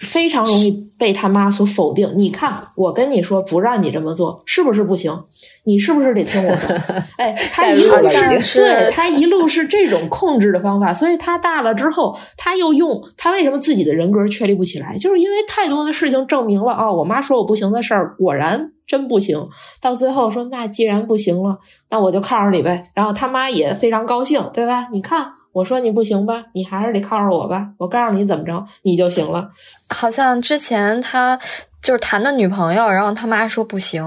[0.00, 2.10] 非常容易被他妈所否定。
[2.16, 5.24] 你看，我跟你说不让你这么做，是不是不行？
[5.64, 6.82] 你是不是得听我的？
[7.18, 8.02] 哎，他一路
[8.40, 14.96] 是对他一路是这种控制的方法，所以他大了之后，他又用他为什么自己的人格确立不起来？
[14.98, 18.72] 就是因为太多的事情证明了啊，我妈说我不行的事儿，果然。
[18.90, 19.38] 真不行，
[19.80, 21.56] 到最后说那既然不行了，
[21.90, 22.90] 那我就靠着你呗。
[22.92, 24.88] 然后他妈也非常高兴，对吧？
[24.90, 27.68] 你看我说你不行吧，你还是得靠着我吧。
[27.78, 29.48] 我告诉你怎么着，你就行了。
[29.94, 31.38] 好像之前他
[31.80, 34.02] 就是谈的女朋友，然后他妈说不行，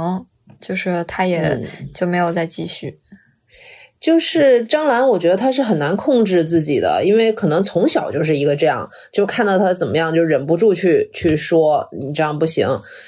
[0.63, 1.62] 就是他也
[1.93, 2.97] 就没有再继续。
[3.99, 12.67] 就是张兰，我觉得她是很难控制自己的，因为可能从小就是一个这样，就看到她怎么样就忍不住去去说你这样不行，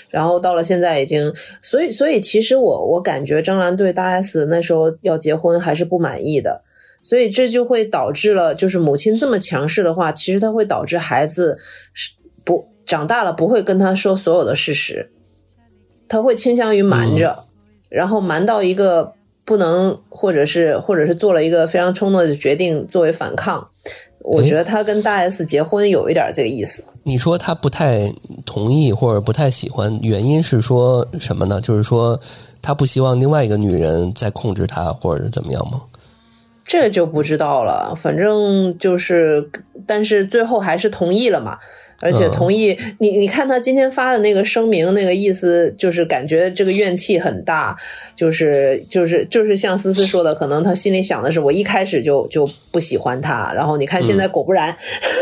[0.09, 6.63] 然后到了现在已经，所以所以其实我我感觉张兰对大 S 那时候要结婚还是不满意的，
[7.01, 11.57] 所以这就会导致了，就是母亲这么强势的话，其实她会导致孩子
[11.93, 12.11] 是
[12.45, 15.11] 不长大了不会跟他说所有的事实，
[16.07, 17.37] 他会倾向于瞒着，
[17.89, 19.13] 然后瞒到一个。
[19.47, 23.63] 不能，或者是，或者是做了一个非常冲动的决定作为反抗。
[24.21, 26.83] 我觉得他跟大 S 结婚有一点这个意思。
[27.03, 28.11] 你说他不太
[28.43, 31.61] 同意或者不太喜欢，原因是说什么呢？
[31.61, 32.19] 就是说
[32.59, 35.79] 他不希望另外一个女人再控制他，或者是怎么样吗？
[36.65, 37.95] 这就不知道了。
[37.95, 39.47] 反正就是，
[39.85, 41.57] 但是最后还是同意了嘛。
[42.01, 47.73] 而且同意你，你看他今天发的那个声明，那个意思就是感觉这个怨气很大，
[48.17, 54.75] 就是就是就是像思思说的，可能他心里想的是，我一开始就就不喜欢他，然后你看现在果不然，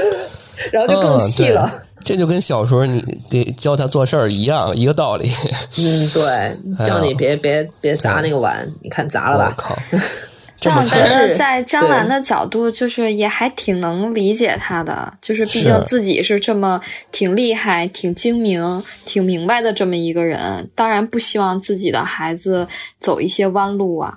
[0.74, 1.72] 然后就更气了。
[2.04, 5.30] 这就跟小时候你得教他做事儿一样，一个道理。
[5.78, 9.54] 嗯，对，叫你别别别砸那个碗，你看砸了吧？
[9.56, 9.78] 靠！
[10.64, 16.80] 但我觉得，在张兰的角度，就是也还挺能理解他的，就是毕竟自己是这么
[17.12, 22.68] 挺厉害、挺精明、挺明白的这么一个人，当然不希望自己的孩子
[23.00, 24.14] 走一些弯路啊。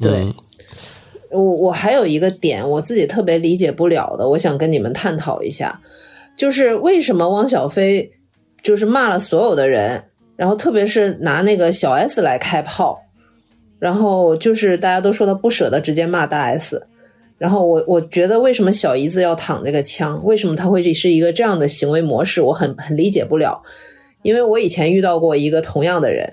[0.00, 0.32] 对，
[1.30, 5.80] 我我还有一个点，我自己特别理解不了的，我想跟你们探讨一下，
[6.36, 8.10] 就是为什么汪小菲
[8.62, 10.02] 就是骂了所有的人，
[10.36, 13.01] 然后特别是拿那个小 S 来开炮。
[13.82, 16.80] 然后就是大家都说他不舍得直接骂大 S，
[17.36, 20.24] 然后我我觉得为什么小姨子要躺这个枪？
[20.24, 22.40] 为什么他会是一个这样的行为模式？
[22.40, 23.60] 我很很理解不了，
[24.22, 26.32] 因为我以前遇到过一个同样的人，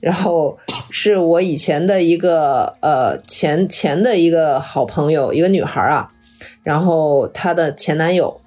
[0.00, 0.56] 然后
[0.90, 6.10] 是我以前的一个呃前前的一个好朋友，一个女孩啊，
[6.62, 8.40] 然后她的前男友，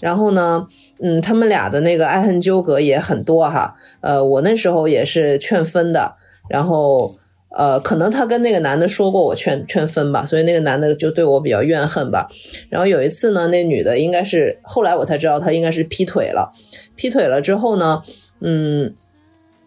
[0.00, 0.66] 然后呢，
[1.02, 6.14] 嗯，他们俩的那个爱恨纠葛也很多哈，呃，我那时候也是劝分的，
[6.48, 7.12] 然后。
[7.54, 12.28] 呃，可能他跟那个男的说过我劝劝分吧，所以那个男的就对我比较怨恨吧。
[12.68, 16.50] 然后有一次呢，那女的应该是后来我才知道她应该是劈腿了。
[16.96, 18.02] 劈腿了之后呢，
[18.40, 18.92] 嗯，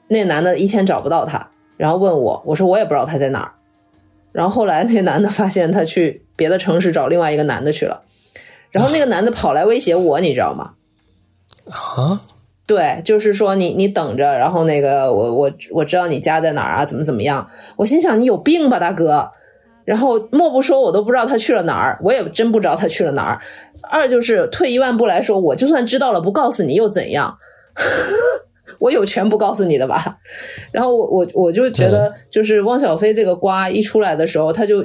[0.08, 3.52] 那男的一天找不到她，然后问我，我说我也不知道他在哪儿。
[4.32, 8.02] 然后后来那男的发现他去别的城市找另外一个男的去了，
[8.72, 10.72] 然后那个男的跑来威胁我，你知道吗？
[11.70, 12.22] 啊？
[12.68, 17.48] 对，就是说你你等着，然后那个我我我知道你家在哪儿啊，怎么怎么样？
[17.78, 19.30] 我心想你有病吧，大哥。
[19.84, 23.40] 然后莫不说我都不知道他去了哪儿，我也真不知道他去了哪儿。
[23.92, 27.38] 二就是退一万步来说，我就算知道了不告诉你又怎样？
[28.80, 30.18] 我有权不告诉你的吧？
[30.74, 34.84] 然后我我我就觉得，就是汪小菲这个瓜一出来的时候，他就。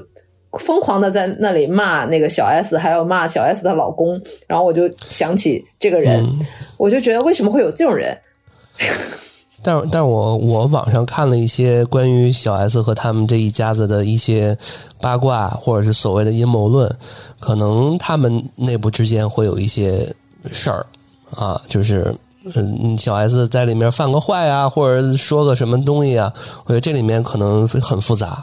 [0.58, 6.26] 疯狂的在那里骂那个小 S，还有骂小 S 的老公，然后我就想起这个人，
[6.76, 8.18] 我就觉得为什么会有这种人？
[9.62, 14.56] 但但我我网上看了一些关于小 S 和他们这一家子的一些
[15.02, 16.90] 八卦，或者是所谓的阴谋论，
[17.38, 20.12] 可能他们内部之间会有一些
[20.46, 20.86] 事儿
[21.36, 22.12] 啊，就是
[22.54, 26.32] 嗯，小 S 在里面犯个坏啊，或者说个什么东西啊，
[26.64, 28.42] 我觉得这里面可能很复杂。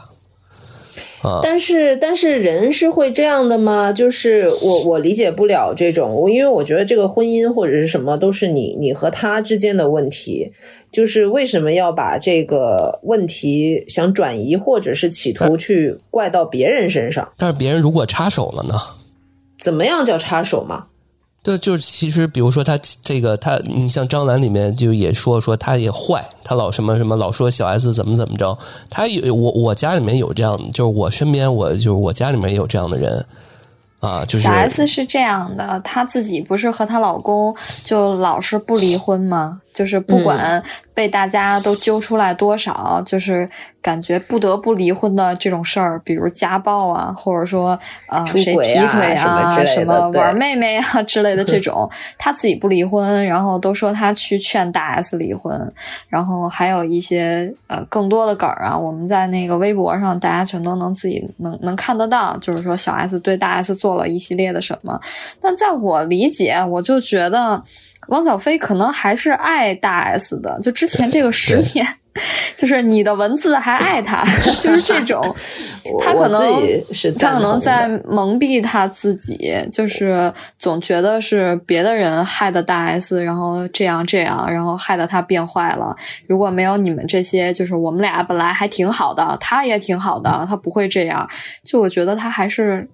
[1.42, 3.92] 但是，但是人是会这样的吗？
[3.92, 10.52] 就是我，我理解不了这种，我因为我觉得这个婚姻或者是什么都是你你和他之间的问题，
[10.92, 17.28] 就是为什么要把这个问题想转移，或者是企图去怪到别人身上？
[17.36, 18.74] 但是别人如果插手了呢？
[19.60, 20.86] 怎么样叫插手嘛？
[21.48, 28.58] 就，就是其实比如说他这个他，你像张兰里面就也说说他也坏，他老什么什么老说小 S 怎么怎么着，
[28.90, 33.24] 他有我我家里面有这样，就是我身边我就是我家里面有这样的人。
[34.00, 37.52] 啊，就是小 S 是这样的，她自己不是和她老公
[37.84, 39.60] 就老是不离婚吗？
[39.78, 40.60] 就是不管
[40.92, 43.48] 被大家都揪出来多少，就是
[43.80, 55.72] 感觉不得不离婚的这种事儿，比如家暴啊，或者说呃谁劈腿啊，什么玩妹妹啊之类的这 种，他自己不离婚，然后都说他去劝大 S 离婚，
[56.08, 65.00] 然后还有一些呃更多的梗儿啊，我们在那个微博上大家全都能自己能能看得到，就是说小 S 对大 S 做了一系列的什么，
[65.40, 67.62] 但在我理解，我就觉得。
[68.08, 71.86] 汪小菲可能还是爱大 S 的，就之前这个十年，
[72.56, 74.24] 就是你的文字还爱他，
[74.60, 75.22] 就是这种，
[76.00, 76.40] 他可能
[77.18, 85.94] 他可能在蒙蔽他自己，就是总觉得是别的人害的大 S，然后这样这样，然后害得他变坏了。
[86.26, 91.28] 如果没有你们这些，就是我们俩本来还挺好的，他也挺好的，他不会这样。
[91.62, 92.88] 就我觉得他还是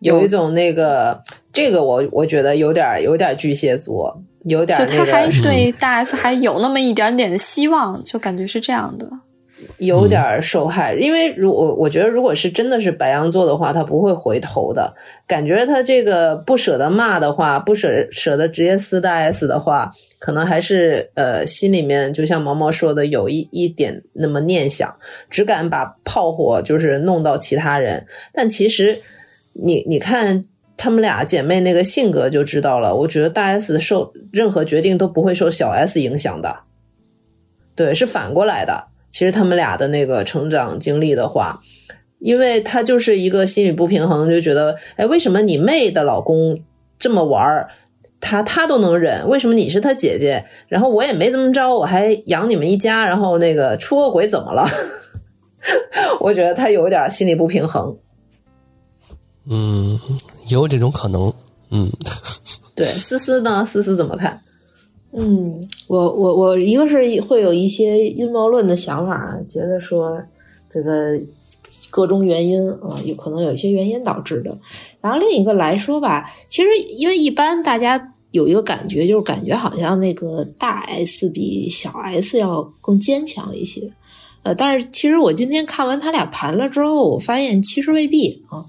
[0.00, 1.20] 有一种那个，
[1.52, 4.22] 这个我我觉得有点有点巨蟹座。
[4.44, 9.10] 有点，就他还对大 S 还有那么一点点的希望，就感觉是这样的，
[9.78, 10.94] 有点受害。
[10.94, 14.94] 因为如我我觉得，如果是真的是白羊座的话，他不会回头的。
[15.26, 24.94] 感觉他这个不舍得骂的话，不舍舍得直接撕大 S 的话，可能还是呃心里面就像毛毛说的，有一一点那么念想，
[25.28, 28.06] 只敢把炮火就是弄到其他人。
[28.32, 29.00] 但其实
[29.52, 30.44] 你你看。
[30.78, 32.94] 她们俩姐妹那个性格就知道了。
[32.94, 36.60] 我觉得大 S 受任何决定都不会受小 S 影响的，
[37.74, 38.86] 对，是反过来的。
[39.10, 41.60] 其实他们俩的那个成长经历的话，
[42.20, 46.60] 因为她就是一个心理不平衡，就觉得，哎，为什么你妹的老公
[46.98, 47.68] 这么玩儿，
[48.20, 50.44] 他他都能忍，为什么你是他姐姐？
[50.68, 54.64] 然后我也没怎么着，我还养你们一家，然后那个出个轨怎么了？
[56.20, 57.96] 我觉得他有点心理不平衡。
[59.50, 59.98] 嗯。
[60.48, 61.32] 有这种可能，
[61.70, 61.88] 嗯，
[62.74, 63.64] 对，思思呢？
[63.64, 64.40] 思思怎么看？
[65.12, 70.22] 嗯，我我我一个是会有一些阴谋论的想法，觉得说
[70.68, 71.18] 这个
[71.90, 74.56] 各种原因啊，有可能有一些原因导致的。
[75.00, 83.90] 然后另一个来说吧，其实因为一般大家有一个感觉，就是感觉好像那个大 S 比小 S 要更坚强一些。
[84.42, 88.66] 呃，但是其实我今天看完他俩盘了之后，我发现其实未必啊，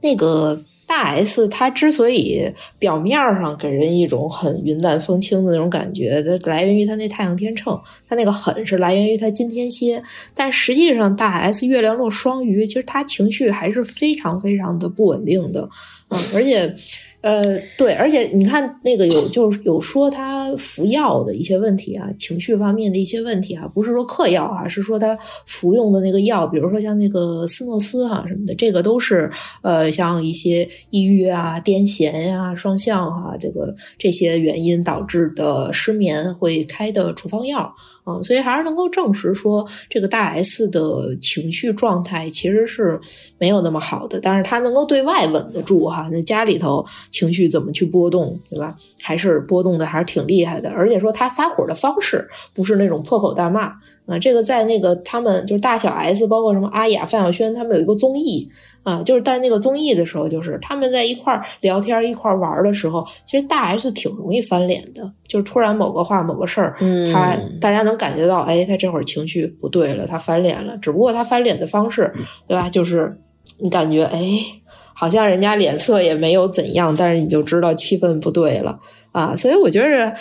[0.00, 0.62] 那个。
[0.90, 10.02] 大 S 她之所以表面上给人一种很云淡风轻的那种感觉，它来源于她那太阳天秤，她那个狠是来源于她金天蝎，
[10.34, 15.70] 但实际上大 S 月亮落双鱼，其实她情绪还是非常非常的不稳定的，
[16.08, 16.74] 嗯，而且。
[17.22, 37.74] 呃，对，而且你看那个有就是有说他服药的一些问题啊，情绪方面的一些问题啊，不是说嗑药啊，是说他服用的那个药，比如说像那个斯诺斯哈什么的，这个都是呃像一些抑郁啊、癫痫呀、双向哈这个这些原因导致的失眠会开的处方药。
[38.22, 42.98] 所以还是能够证实说，这个大 S 的情绪状态其实是
[43.38, 46.08] 没有那么好的，但是她能够对外稳得住哈。
[46.10, 48.74] 那家里头情绪怎么去波动，对吧？
[49.02, 50.70] 还是波动的还是挺厉害的。
[50.70, 53.72] 而且说她发火的方式不是那种破口大骂
[54.06, 58.50] 啊，这个在那个他们就是大小 S，包括什么阿雅、范晓萱他们有一个综艺。
[58.82, 65.12] 啊，就是在那个综艺的时候，就是他们在一块儿聊天、一块儿玩的时候，其实大 S 挺容易翻脸的。
[65.26, 66.74] 就是突然某个话、某个事儿，
[67.12, 70.76] 他大家能感觉到，哎，他这会儿情绪不对了，他翻脸了。
[70.78, 72.12] 只不过他翻脸的方式，
[72.48, 72.68] 对吧？
[72.68, 73.16] 就是
[73.60, 74.20] 你感觉，哎，
[74.94, 78.80] 好像人家脸色也没有怎样，但是你就知道气氛不对了
[79.12, 79.36] 啊。
[79.36, 80.12] 所以我觉得。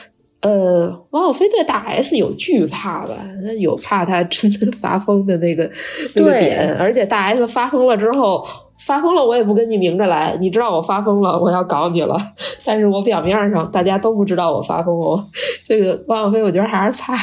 [0.41, 3.13] 呃，王小飞对大 S 有惧怕吧？
[3.45, 5.69] 他有怕他真的发疯的那个
[6.15, 8.45] 那个点，而且大 S 发疯了之后，
[8.77, 12.15] 发疯了我也不跟你明着来，你知道我发疯了，我要搞你了。
[12.63, 15.21] 但是我表面上大家都不知道我发疯哦。
[15.67, 17.13] 这个王小飞，我觉得还是怕，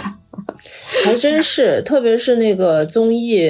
[1.03, 3.49] 还真是，特别是那个综艺，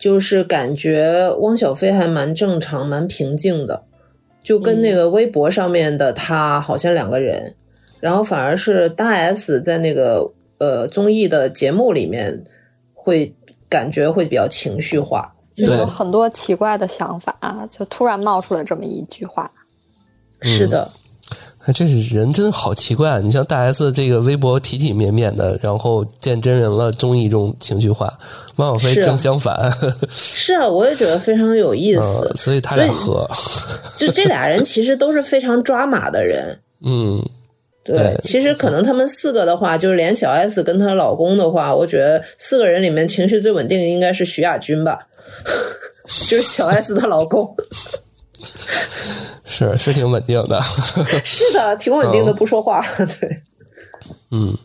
[0.00, 3.84] 就是感觉汪小菲还蛮正常、蛮平静的，
[4.42, 7.54] 就跟那个微博上面的他好像两个人。
[8.00, 12.44] 然后反而是大 S 在那个呃综艺的节目里面，
[12.94, 13.34] 会
[13.68, 17.34] 感觉会比较情绪化，就有很多奇怪的想法，
[17.70, 19.50] 就突然冒出来这么一句话。
[20.42, 20.86] 是的，
[21.64, 23.22] 哎，这是人真好奇怪。
[23.22, 28.12] 你像大 S 这个微博体体面面的，然后见真人了，综艺中情绪化。
[28.56, 29.58] 汪小菲正相反。
[30.08, 32.30] 是啊，我也觉得非常有意思。
[32.36, 33.26] 所以他俩合，
[33.96, 36.60] 就这俩人其实都是非常抓马的人。
[36.84, 37.18] 嗯，
[37.94, 45.06] 对，其实可能他们四个的话，就是连小 S 跟她老公的话，我觉得四个人里面情绪最稳定的应该是徐亚军吧，
[46.28, 47.54] 就是小 S 的老公。
[49.44, 50.60] 是是挺稳定的，
[51.24, 52.84] 是的，挺稳定的，不说话。
[53.20, 53.42] 对，
[54.30, 54.56] 嗯。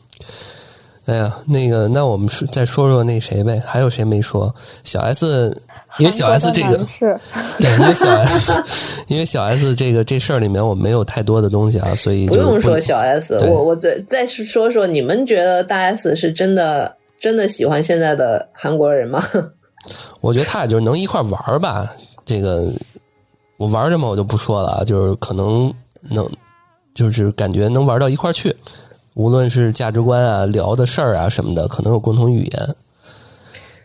[1.12, 3.62] 哎呀，那个，那我们说再说说那谁呗？
[3.66, 4.54] 还有谁没说？
[4.86, 5.54] 小 S，
[5.98, 7.20] 因为小 S 这个是，
[7.60, 8.64] 对，因为小 S，
[9.08, 13.38] 因为小 S 这个这事儿里面我没有太多的东西啊，所以不用说小 S。
[13.40, 19.22] 我我再再说说，你们觉得大 S 是真的真的喜欢现在的韩国人吗？
[20.22, 21.94] 我觉得他俩就是能一块玩吧。
[22.26, 22.72] 这个
[23.58, 25.74] 我玩什么我就不说了，就是可能
[26.10, 26.26] 能，
[26.96, 28.56] 就是感觉能玩到一块去。
[29.14, 32.76] 无论是价值观啊、聊的事儿啊什么的，可能有共同语言。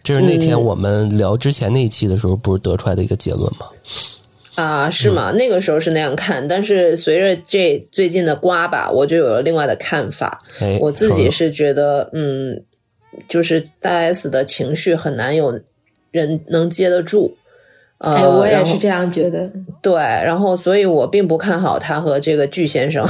[0.02, 3.66] 这是那天我们聊之前那一期的时候，不是得出来的一个结论吗？
[4.54, 5.32] 啊，是吗？
[5.32, 10.38] 那个时候是那样看，但是随着这最近的瓜吧，我就有了另外的看法。
[10.80, 12.62] 我自己是觉得，嗯，
[13.28, 15.60] 就是大 S 的情绪很难有
[16.12, 17.36] 人能接得住。
[17.98, 19.50] 哎，我也是这样觉得。
[19.82, 23.06] 对，然后所以我并不看好他和这个巨先生。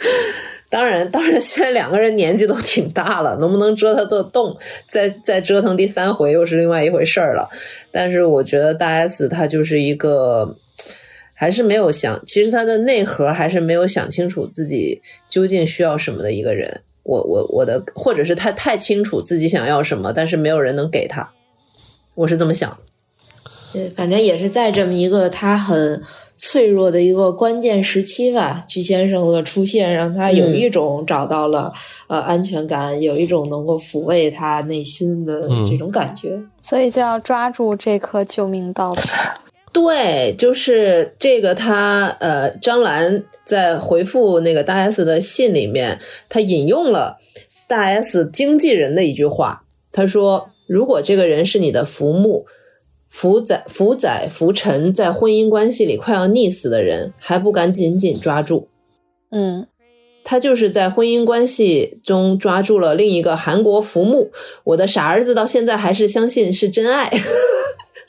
[0.70, 4.56] 当然， 当然，现在两个人年纪都挺大了，能不能折腾得动，
[4.88, 7.48] 再再折腾第三回又是另外一回事儿了。
[7.90, 10.56] 但是我觉得大 S 她就是一个，
[11.34, 16.82] 还是没有想，其实她的内核还是没有想清楚自己究竟需要什么的一个人。
[17.02, 21.28] 我我我的，或者是他太清楚自己想要什么，但是没有人能给他。
[22.14, 22.78] 我是这么想。
[23.72, 26.00] 对，反正也是在这么一个他很。
[26.42, 31.70] 脆弱的一个关键时期吧，鞠先生的出现让他有一种找到了
[32.08, 39.02] 呃安全感，有一种能够抚慰他内心的这种感觉，所以就要抓住这颗救命稻草。
[39.70, 41.54] 对，就是这个。
[41.54, 45.98] 他呃，张兰在回复那个大 S 的信里面，
[46.30, 47.18] 他引用了
[47.68, 49.62] 大 S 经纪人的一句话，
[49.92, 52.46] 他说：“如果这个人是你的浮木。”
[53.10, 58.68] 浮载、浮载、浮沉，在婚姻关系里快要溺死的人，还不敢紧紧抓住。
[59.30, 59.66] 嗯，
[60.24, 64.30] 他就是在婚姻关系中抓住了另一个韩国浮木。
[64.64, 67.10] 我的傻儿子到现在还是相信是真爱。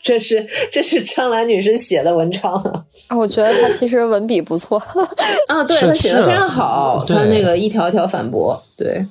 [0.04, 2.54] 这是这是张兰女士写的文章
[3.08, 3.16] 啊。
[3.16, 4.78] 我觉得她其实文笔不错
[5.48, 7.06] 啊， 对她写的非常好。
[7.08, 9.06] 她那个一条一条反驳，对，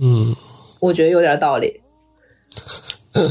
[0.00, 0.34] 嗯，
[0.80, 1.80] 我觉得有点道理。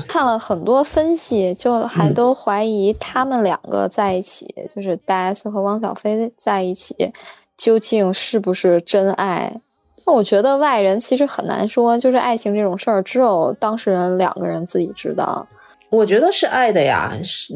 [0.07, 7.11] 看了很多分析，就还都怀疑他们两个在一起，就是大 S 和汪小菲在一起，
[7.57, 9.59] 究竟是不是真爱？
[10.05, 15.47] 那我觉得外人其实很难说，就是爱情这种事儿，只有当事人两个人自己知道。
[15.91, 17.13] 我觉得是爱的呀，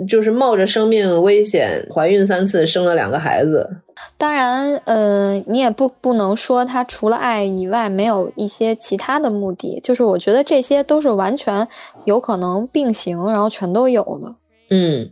[0.07, 3.77] 就是冒着生命危险怀孕三次，生了两个孩子。
[4.17, 9.79] 当然，呃，你也不不能说他除了爱以外没有一些其他的目的。
[9.81, 11.65] 就是我觉得这些都是完全
[12.03, 14.35] 有可能并行，然后全都有的。
[14.69, 15.09] 嗯，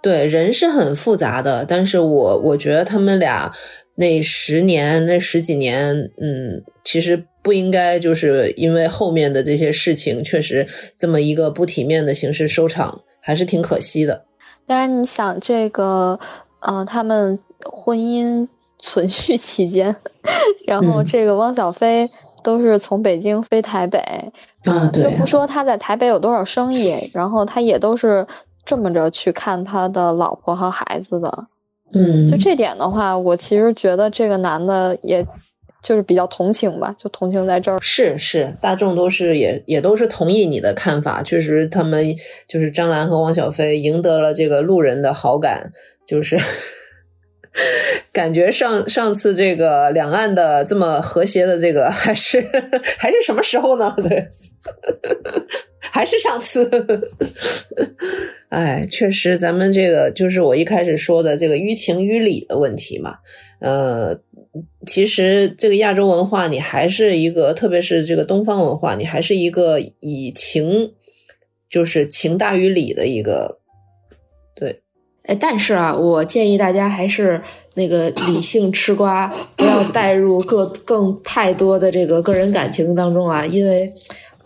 [0.00, 3.50] 对，人是很复杂的，但是我我觉得他们俩
[3.96, 7.24] 那十年那十几年，嗯，其实。
[7.46, 10.66] 不应该就是因为后面的这些事情，确实
[10.96, 14.24] 这么一个不体面的形式收场，还是挺可惜的。
[14.66, 16.18] 当然，你想这个，
[16.58, 18.48] 呃，他们婚姻
[18.80, 19.94] 存续期间，
[20.66, 22.10] 然后这个汪小菲
[22.42, 24.00] 都是从北京飞台北，
[24.64, 28.26] 啊，就不说他在台北有多少生意，然后他也都是
[28.64, 31.46] 这么着去看他的老婆和孩子的。
[31.92, 35.24] 嗯，就这点的话，我其实觉得这个男的也。
[35.86, 37.78] 就是比较同情吧，就同情在这儿。
[37.80, 41.22] 是是，大众都是也也都是同意你的看法。
[41.22, 42.04] 确实，他们
[42.48, 45.70] 就是张兰和汪小菲赢得了这个路人的好感，
[46.04, 46.36] 就是
[48.12, 52.44] 感觉上上次这个两岸的这么和谐的这个还是
[52.98, 53.94] 还是什么时候呢？
[54.02, 54.26] 对，
[55.78, 56.68] 还是上次。
[58.48, 63.18] 哎，确实，咱们这个就是我一开始说的这个于情于理的问题嘛，
[63.60, 64.20] 呃。
[64.86, 70.92] 其实这个亚洲文化，你还是一个，特别是这个东方文化，你还是一个以情，
[71.68, 73.58] 就是情大于理的一个，
[74.54, 74.80] 对。
[75.24, 77.42] 哎，但是啊，我建议大家还是
[77.74, 79.26] 那个理性吃瓜，
[79.56, 83.92] 不要带入各更太多的这个个人感情当中啊，因为。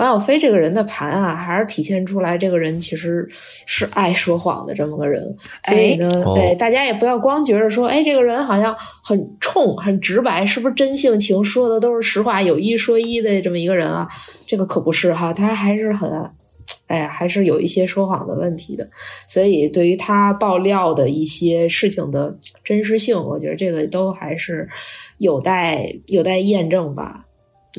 [0.00, 5.22] 王小飞这个人的盘啊，还是体现出来这个人其实是爱说谎的这么个人。
[5.64, 8.74] 所以呢，对大家也不要光觉着说，哎，这个人好像
[9.04, 14.08] 很冲、很直白，是不是真性情，说的都是实话，有一说一的这么一个人啊？
[14.46, 16.10] 这个可不是哈，他还是很，
[16.86, 18.88] 哎，还是有一些说谎的问题的。
[19.28, 22.36] 所以对于他爆料的一些事情的。
[22.62, 24.68] 真实性，我觉得这个都还是
[25.18, 27.24] 有待有待验证吧。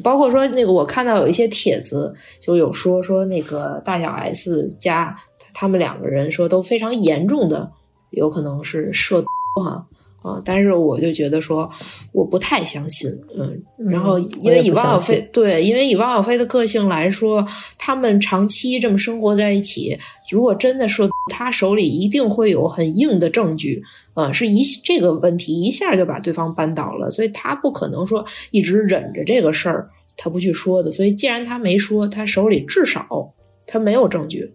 [0.04, 5.18] 包括说那个，我看到有一些帖子就有说说那个大小 S 家
[5.54, 7.72] 他们两个人说都非常严重的，
[8.12, 9.22] 有可能是涉
[9.62, 9.86] 哈。
[10.22, 11.68] 啊，但是我就觉得说，
[12.12, 17.44] 我不太相信，嗯，然后因为以汪小菲对，因为以汪小菲的个性来说，
[17.80, 19.98] 他们长期这么生活在一起，
[20.30, 23.82] 如果真的说他手里一定会有很硬的证据，
[24.14, 33.34] 啊，是一这个问题一下就把对方扳倒了，所以他不可能说一直忍着这个事儿，他不去说的，所以既然他没说，他手里至少
[33.68, 34.54] 他没有证据。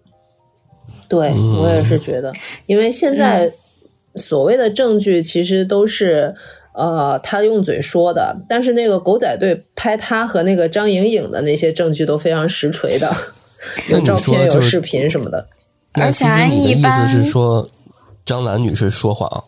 [1.09, 1.30] 对
[1.62, 2.32] 我也是觉得，
[2.66, 3.52] 因为现在。
[4.18, 6.34] 所谓的证据其实都是，
[6.72, 8.34] 呃，他用嘴说的。
[8.48, 13.14] 但是那个狗仔队拍他和那个张颖颖的那些证据都非常实锤的，
[13.90, 15.46] 有照片、有视频什么的。
[15.96, 17.68] 那思思，你的意思是说
[18.27, 19.45] 张兰女士说谎？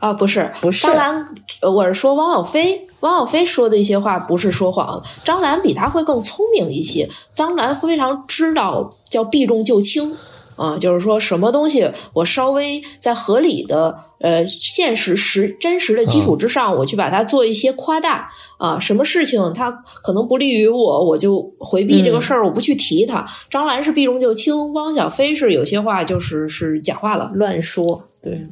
[0.00, 0.88] 啊，不是，不是。
[0.88, 5.00] 张兰，我是说汪小菲，汪小菲说的一些话不是说谎。
[5.22, 10.16] 张兰比他会更聪明一些，张兰非常知道叫避重就轻。
[10.60, 18.78] 啊，就是说什么东西，我稍微在合理的、呃现实、实真实的基础之上，我去把它做一些夸大啊。
[18.78, 23.26] 什么事情它可能不利于我，我就回避这个事儿，我不去提它。
[23.48, 28.10] 张兰是避重就轻，汪小菲是有些话就是是假话了，乱说。
[28.22, 28.46] 对，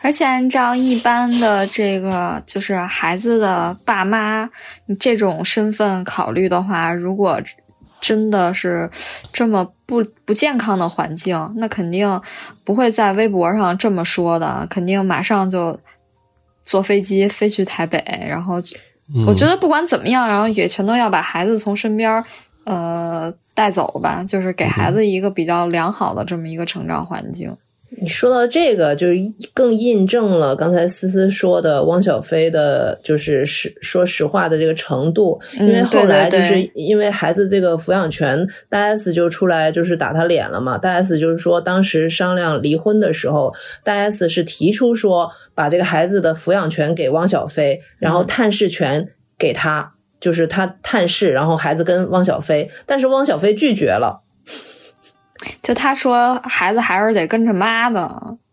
[0.00, 4.50] 而且按照一般的这个就是孩子的爸妈
[4.98, 7.40] 这种身份考虑的话，如果。
[8.00, 8.90] 真的是
[9.32, 12.20] 这么不不健康的环境，那肯定
[12.64, 15.78] 不会在微博上这么说的，肯定马上就
[16.64, 18.62] 坐飞机飞去台北，然后
[19.26, 22.24] 我觉得不管怎么样，然后也全都要把孩子从身边
[22.64, 27.56] 呃带走吧，就是给孩子一个比较良好的这么一个成长环境。
[27.98, 29.18] 你说到这个，就是
[29.52, 35.40] 更印证了刚才思思说的汪小菲的，就是实说实话的这个程度。
[35.58, 40.78] 因为后来就是因为孩子这个抚养权，大 S 就出来就是打他脸了嘛。
[40.78, 54.22] 大 S 就是说，当时商量离婚的时候，大 S 是提出说把这个孩子的抚养权给汪小菲，然后探视权给他，就是他探视，然后孩子跟汪小菲，但是汪小菲拒绝了。
[55.62, 58.10] 就他说，孩子还是得跟着妈的。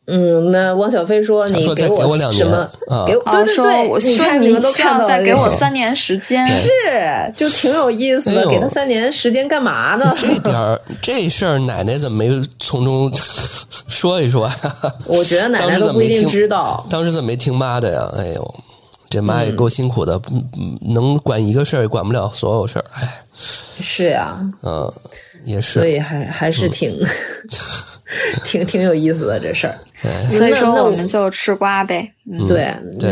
[0.10, 2.66] 嗯，那汪小菲说：“你给我什么？
[3.06, 6.70] 给我对对对，我说你们都看到再给我三年时间，是
[7.36, 8.48] 就挺有意思的。
[8.50, 10.16] 给他三年时间干嘛呢？
[10.18, 13.12] 这点儿 这事儿，奶奶怎么没从中
[13.90, 14.50] 说一说？
[15.08, 16.86] 我觉得奶奶都不一定知道。
[16.90, 18.10] 当时怎么没听妈的呀？
[18.18, 18.56] 哎呦，
[19.10, 20.18] 这妈也够辛苦的，
[20.94, 22.86] 能管一个事儿也管不了所有事儿。
[22.94, 24.90] 哎，是呀，嗯。
[25.44, 26.98] 也是，所以还还是挺
[28.46, 29.76] 挺挺有意思的这事儿。
[30.30, 32.12] 所以说，我们就吃瓜呗。
[32.48, 32.72] 对，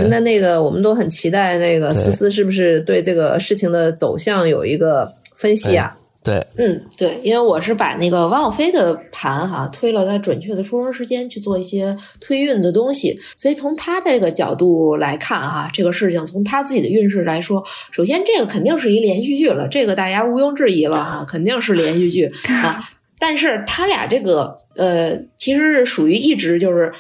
[0.10, 5.98] 那那个我们都很期待，那个思思是不是对这个事情的走向有一个分析啊？
[6.26, 22.26] 对，嗯，对，因为我是把那个汪小菲的盘哈推了他准确的出生时间去做一些推运的东西，所以从他的这个角度来看哈，这个事情从他自己的运势来说，首先这个肯定是一连续剧了，这个大家毋庸置疑了哈，肯定是连续剧
[22.64, 22.84] 啊。
[23.20, 26.92] 但是他俩这个呃，其实是属于一直就是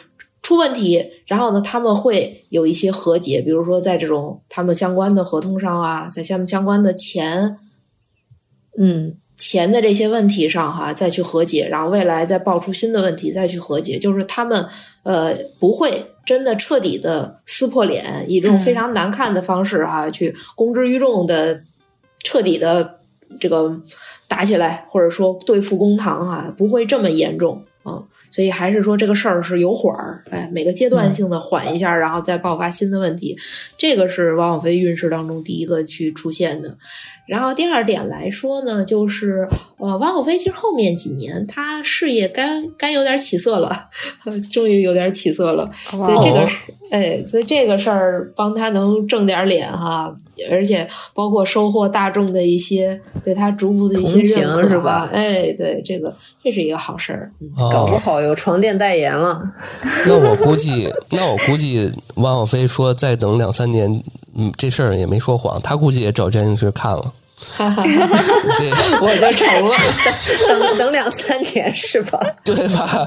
[0.43, 7.57] 出问题，然后呢，他们会有一些和解，比如说在这种他们相关的合同上啊，在相相关的钱。
[8.77, 14.65] 嗯，钱的这些问题上哈，再去和解，然后未来再爆出新的问题再去和解，就是他们
[15.03, 21.61] 呃不会真的彻底的撕破脸，以这种非常难看的方式哈去公之于众的
[22.23, 22.99] 彻底的
[23.39, 23.75] 这个
[24.27, 28.03] 打起来，或者说对付公堂哈，不会这么严重啊。
[28.35, 33.33] 所以还是说这个事儿是有缓儿，哎，每个阶段性的缓一下，然后再爆发新的问题，
[33.77, 36.77] 这个是王小飞运势当中第一个去出现的。
[37.27, 43.87] 然后第二点来说呢，就是呃，王小飞其实后面几年他事业该该有点起色了，
[44.51, 50.13] 终于有点起色了，所以这个是哎，所以这个事儿帮他能挣点脸哈。
[50.49, 55.09] 而且包括收获大众的一些对他逐步的一些认可，是吧？
[55.11, 56.13] 哎，对，这个
[56.43, 57.31] 这是一个好事儿，
[57.71, 59.41] 搞不好有床垫代言了。
[60.05, 64.03] 那我估计，那我估计，汪小菲说再等两三年，
[64.35, 67.13] 嗯，这事儿也没说谎，他估计也找詹女士看了。
[67.37, 67.83] 哈哈，
[68.57, 68.65] 这
[69.01, 69.75] 我就成了，
[70.47, 72.19] 等等两三年是吧？
[72.43, 73.05] 对吧？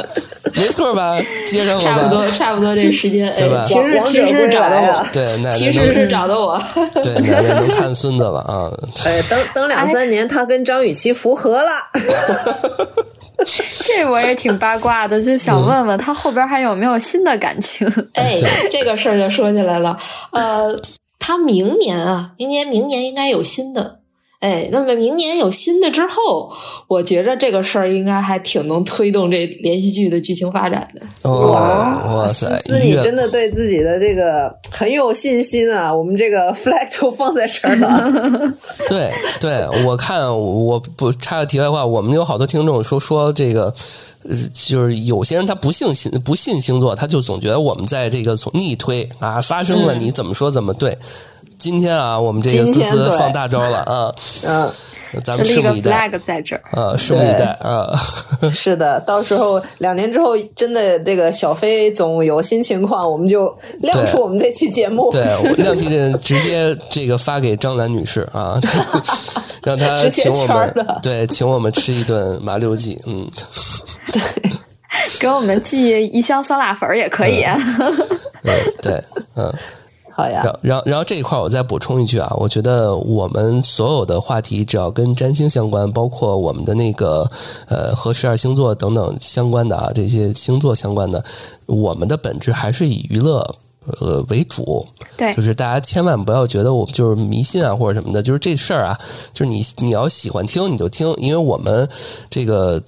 [0.52, 1.18] 没错吧？
[1.46, 3.64] 接上了差不多，差不多这时间，对吧？
[3.66, 6.62] 其实其实找到我，对，其实是找到我，
[7.02, 8.70] 对，奶奶能看孙子了啊！
[9.06, 11.70] 哎，等等两三年，他跟张雨绮复合了。
[13.80, 17.90] 这我也挺八卦的，就想问问他后边还有没有新的感情？
[18.12, 18.36] 哎，
[18.70, 19.96] 这个事儿就说起来了。
[20.32, 20.76] 呃，
[21.18, 23.97] 他明年啊，明年明年应该有新的。
[24.40, 26.48] 哎，那么明年有新的之后，
[26.86, 31.28] 我觉着这个事儿应该还挺能推动这连续剧的剧情发展的。
[31.28, 32.46] 哇哇塞！
[32.66, 35.92] 那你真的对自己的这个很有信心啊！
[35.92, 38.54] 我们这个 flag 都放在这儿了。
[38.88, 39.10] 对
[39.40, 43.74] 对，我看我不插个题外话，我们有好多听众说说这个，
[44.54, 50.96] 就是有些人他不信星不信星座，他就总觉得我们在这个从逆推啊，发生了你怎么说怎么对。
[51.58, 54.14] 今天啊，我们这个思思放大招了 啊！
[54.46, 54.70] 嗯，
[55.24, 56.08] 咱们拭目以待。
[56.08, 57.98] flag 在这儿啊，拭目以待啊！
[58.54, 65.10] 是的，到时候两年之后，真的这个小飞总有新情况，我们就亮出我们这期节目。
[65.10, 65.24] 对，
[65.58, 68.60] 亮起的直接这个发给张兰女士啊，
[69.64, 73.02] 让她请我们对，请我们吃一顿麻六记。
[73.06, 73.28] 嗯，
[74.12, 74.22] 对，
[75.18, 77.44] 给我们寄一箱酸辣粉也可以。
[78.44, 79.04] 对对，
[79.34, 79.52] 嗯。
[80.18, 87.30] 好呀，然后然后这一块我再补充一句啊，我觉得我们所有的话题只要跟占星相关，包括我们的那个
[87.68, 91.24] 呃和十二星座等等相关的啊，这些星座相关的，
[91.66, 93.38] 我们的本质还是以娱乐
[94.00, 94.84] 呃为主。
[95.16, 98.98] 对，就是大家千万不要觉得我们就是迷信啊或者什么的，就是这事儿啊，
[99.32, 101.88] 就是你你要喜欢听你就听，因为我们
[102.28, 102.82] 这个。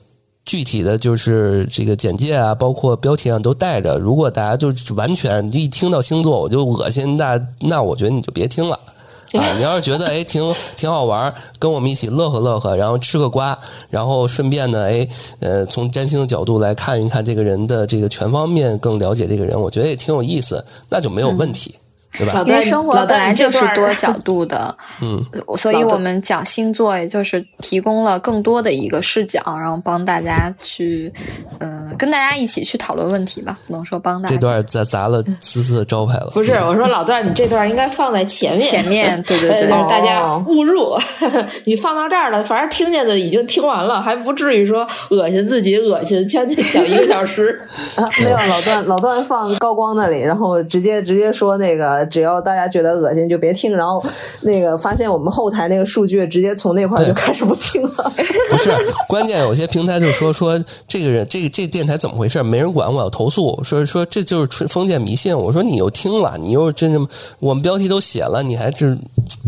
[0.50, 3.96] 具体的就是这个简介啊，包括标题上都带着。
[3.98, 8.74] 如果大家就完全一听到星座我就恶心，那那我觉得你就别听了
[9.38, 9.46] 啊！
[9.56, 13.56] 你要是觉得哎挺挺好玩，跟我们一起乐呵乐呵，然后吃个瓜，
[13.90, 15.06] 然后顺便呢哎
[15.38, 21.76] 呃从占星的角度来看一看这个人的这个全方面更了解这个人，我觉得也挺有意思，那就没有问题。
[22.18, 22.42] 对吧？
[22.46, 31.12] 因为生活本来就是多角度的，嗯，所以我们讲星座，也就是提供了更多的一个视角，然后帮大家去，
[31.58, 33.56] 嗯，跟大家一起去讨论问题吧。
[33.66, 34.34] 不能说帮大家。
[34.34, 36.30] 这段砸砸了思思的招牌了。
[36.34, 40.96] 不是，我说老段，你这段应该放在前面，前面，对对 对，大家误入。
[41.64, 47.60] 你放到这儿了，反正听见的已经听完了，还不至于说恶心自己，恶心将近小一个小时。
[47.94, 51.99] 啊，没有，老段，老段放高光那里，然后直接直接说那个。
[52.06, 53.76] 只要大家觉得恶心，就别听。
[53.76, 54.02] 然后
[54.42, 58.12] 那个发现我们后台那个数据，直接从那块就开始不听了。
[58.50, 58.70] 不是，
[59.08, 62.42] 关键有些平台就说说这个人，这这电台怎么回事？
[62.42, 63.62] 没人管，我要投诉。
[63.62, 65.36] 说说这就是纯封建迷信。
[65.36, 67.06] 我说你又听了，你又真什么？
[67.38, 68.96] 我们标题都写了，你还这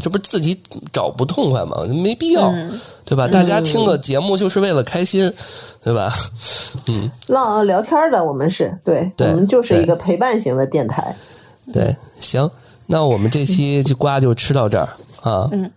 [0.03, 0.61] 这不是自己
[0.93, 1.85] 找不痛快吗？
[2.03, 2.53] 没必要，
[3.05, 3.27] 对吧？
[3.27, 5.33] 大家听个节目就是为了开心，
[5.83, 6.13] 对吧？
[6.89, 11.15] 嗯，浪聊天的，我们是对，我们就是一个陪伴型的电台。
[11.71, 12.51] 对，行，
[12.87, 14.89] 那我们这期就瓜就吃到这儿
[15.23, 15.49] 啊。
[15.53, 15.71] 嗯，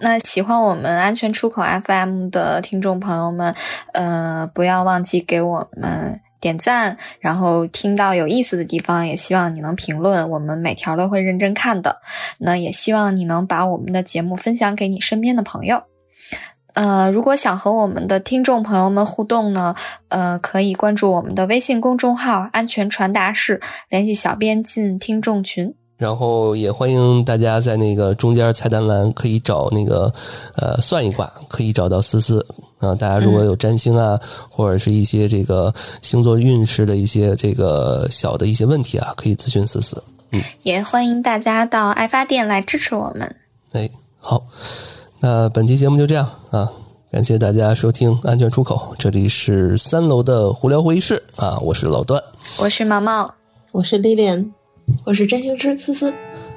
[0.00, 3.54] 那喜欢我们安全出口 FM 的听众朋友们，
[3.92, 12.00] 呃，不要忘记给我们点赞，然后听到有意思的地方，也希望你能评论，我们每条都会认真看的。
[12.38, 15.82] 那也希望你能把我们的节目分享给你身边的朋友。
[16.78, 19.74] 呃，如果想和我们的听众朋友们互动呢，
[20.10, 23.60] 呃，可以关注我们的微信公众号“安全传达室”，
[23.90, 25.74] 联系小编进听众群。
[25.96, 30.14] 然后也欢迎大家在那个中间菜单栏可以找那个
[30.54, 32.46] 呃算一卦，可以找到思思
[32.78, 32.94] 啊。
[32.94, 34.16] 大家如果有占星啊，
[34.48, 40.00] 或者是一些这个星座运势的一些这个小的一些问题啊，可以咨询思思。
[40.30, 43.34] 嗯，也欢迎大家到爱发电来支持我们。
[43.72, 44.40] 哎，好。
[45.20, 46.70] 那本期节目就这样啊，
[47.10, 52.22] 感谢大家收听《安全出口》，这里是三楼的胡聊会议室啊，我是老段，
[52.60, 53.34] 我是毛毛，
[53.72, 54.52] 我是丽莲，
[55.04, 56.14] 我是占星师思思。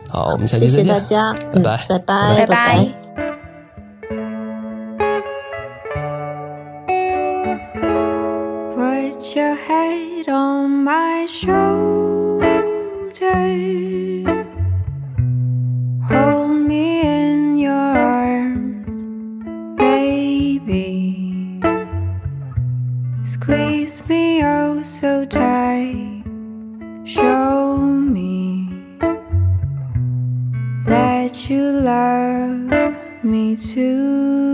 [0.10, 2.88] 好，我们下期再见，谢谢大家，拜拜，拜拜，拜拜。
[23.42, 26.22] Squeeze me oh so tight.
[27.06, 28.70] Show me
[30.86, 34.54] that you love me too.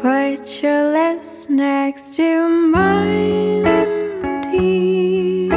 [0.00, 3.64] Put your lips next to mine,
[4.48, 5.52] dear.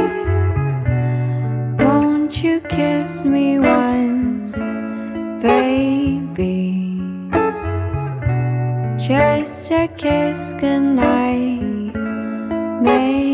[1.78, 4.58] Won't you kiss me once,
[5.40, 5.85] baby?
[9.06, 11.62] Just a kiss goodnight,
[12.82, 13.25] maybe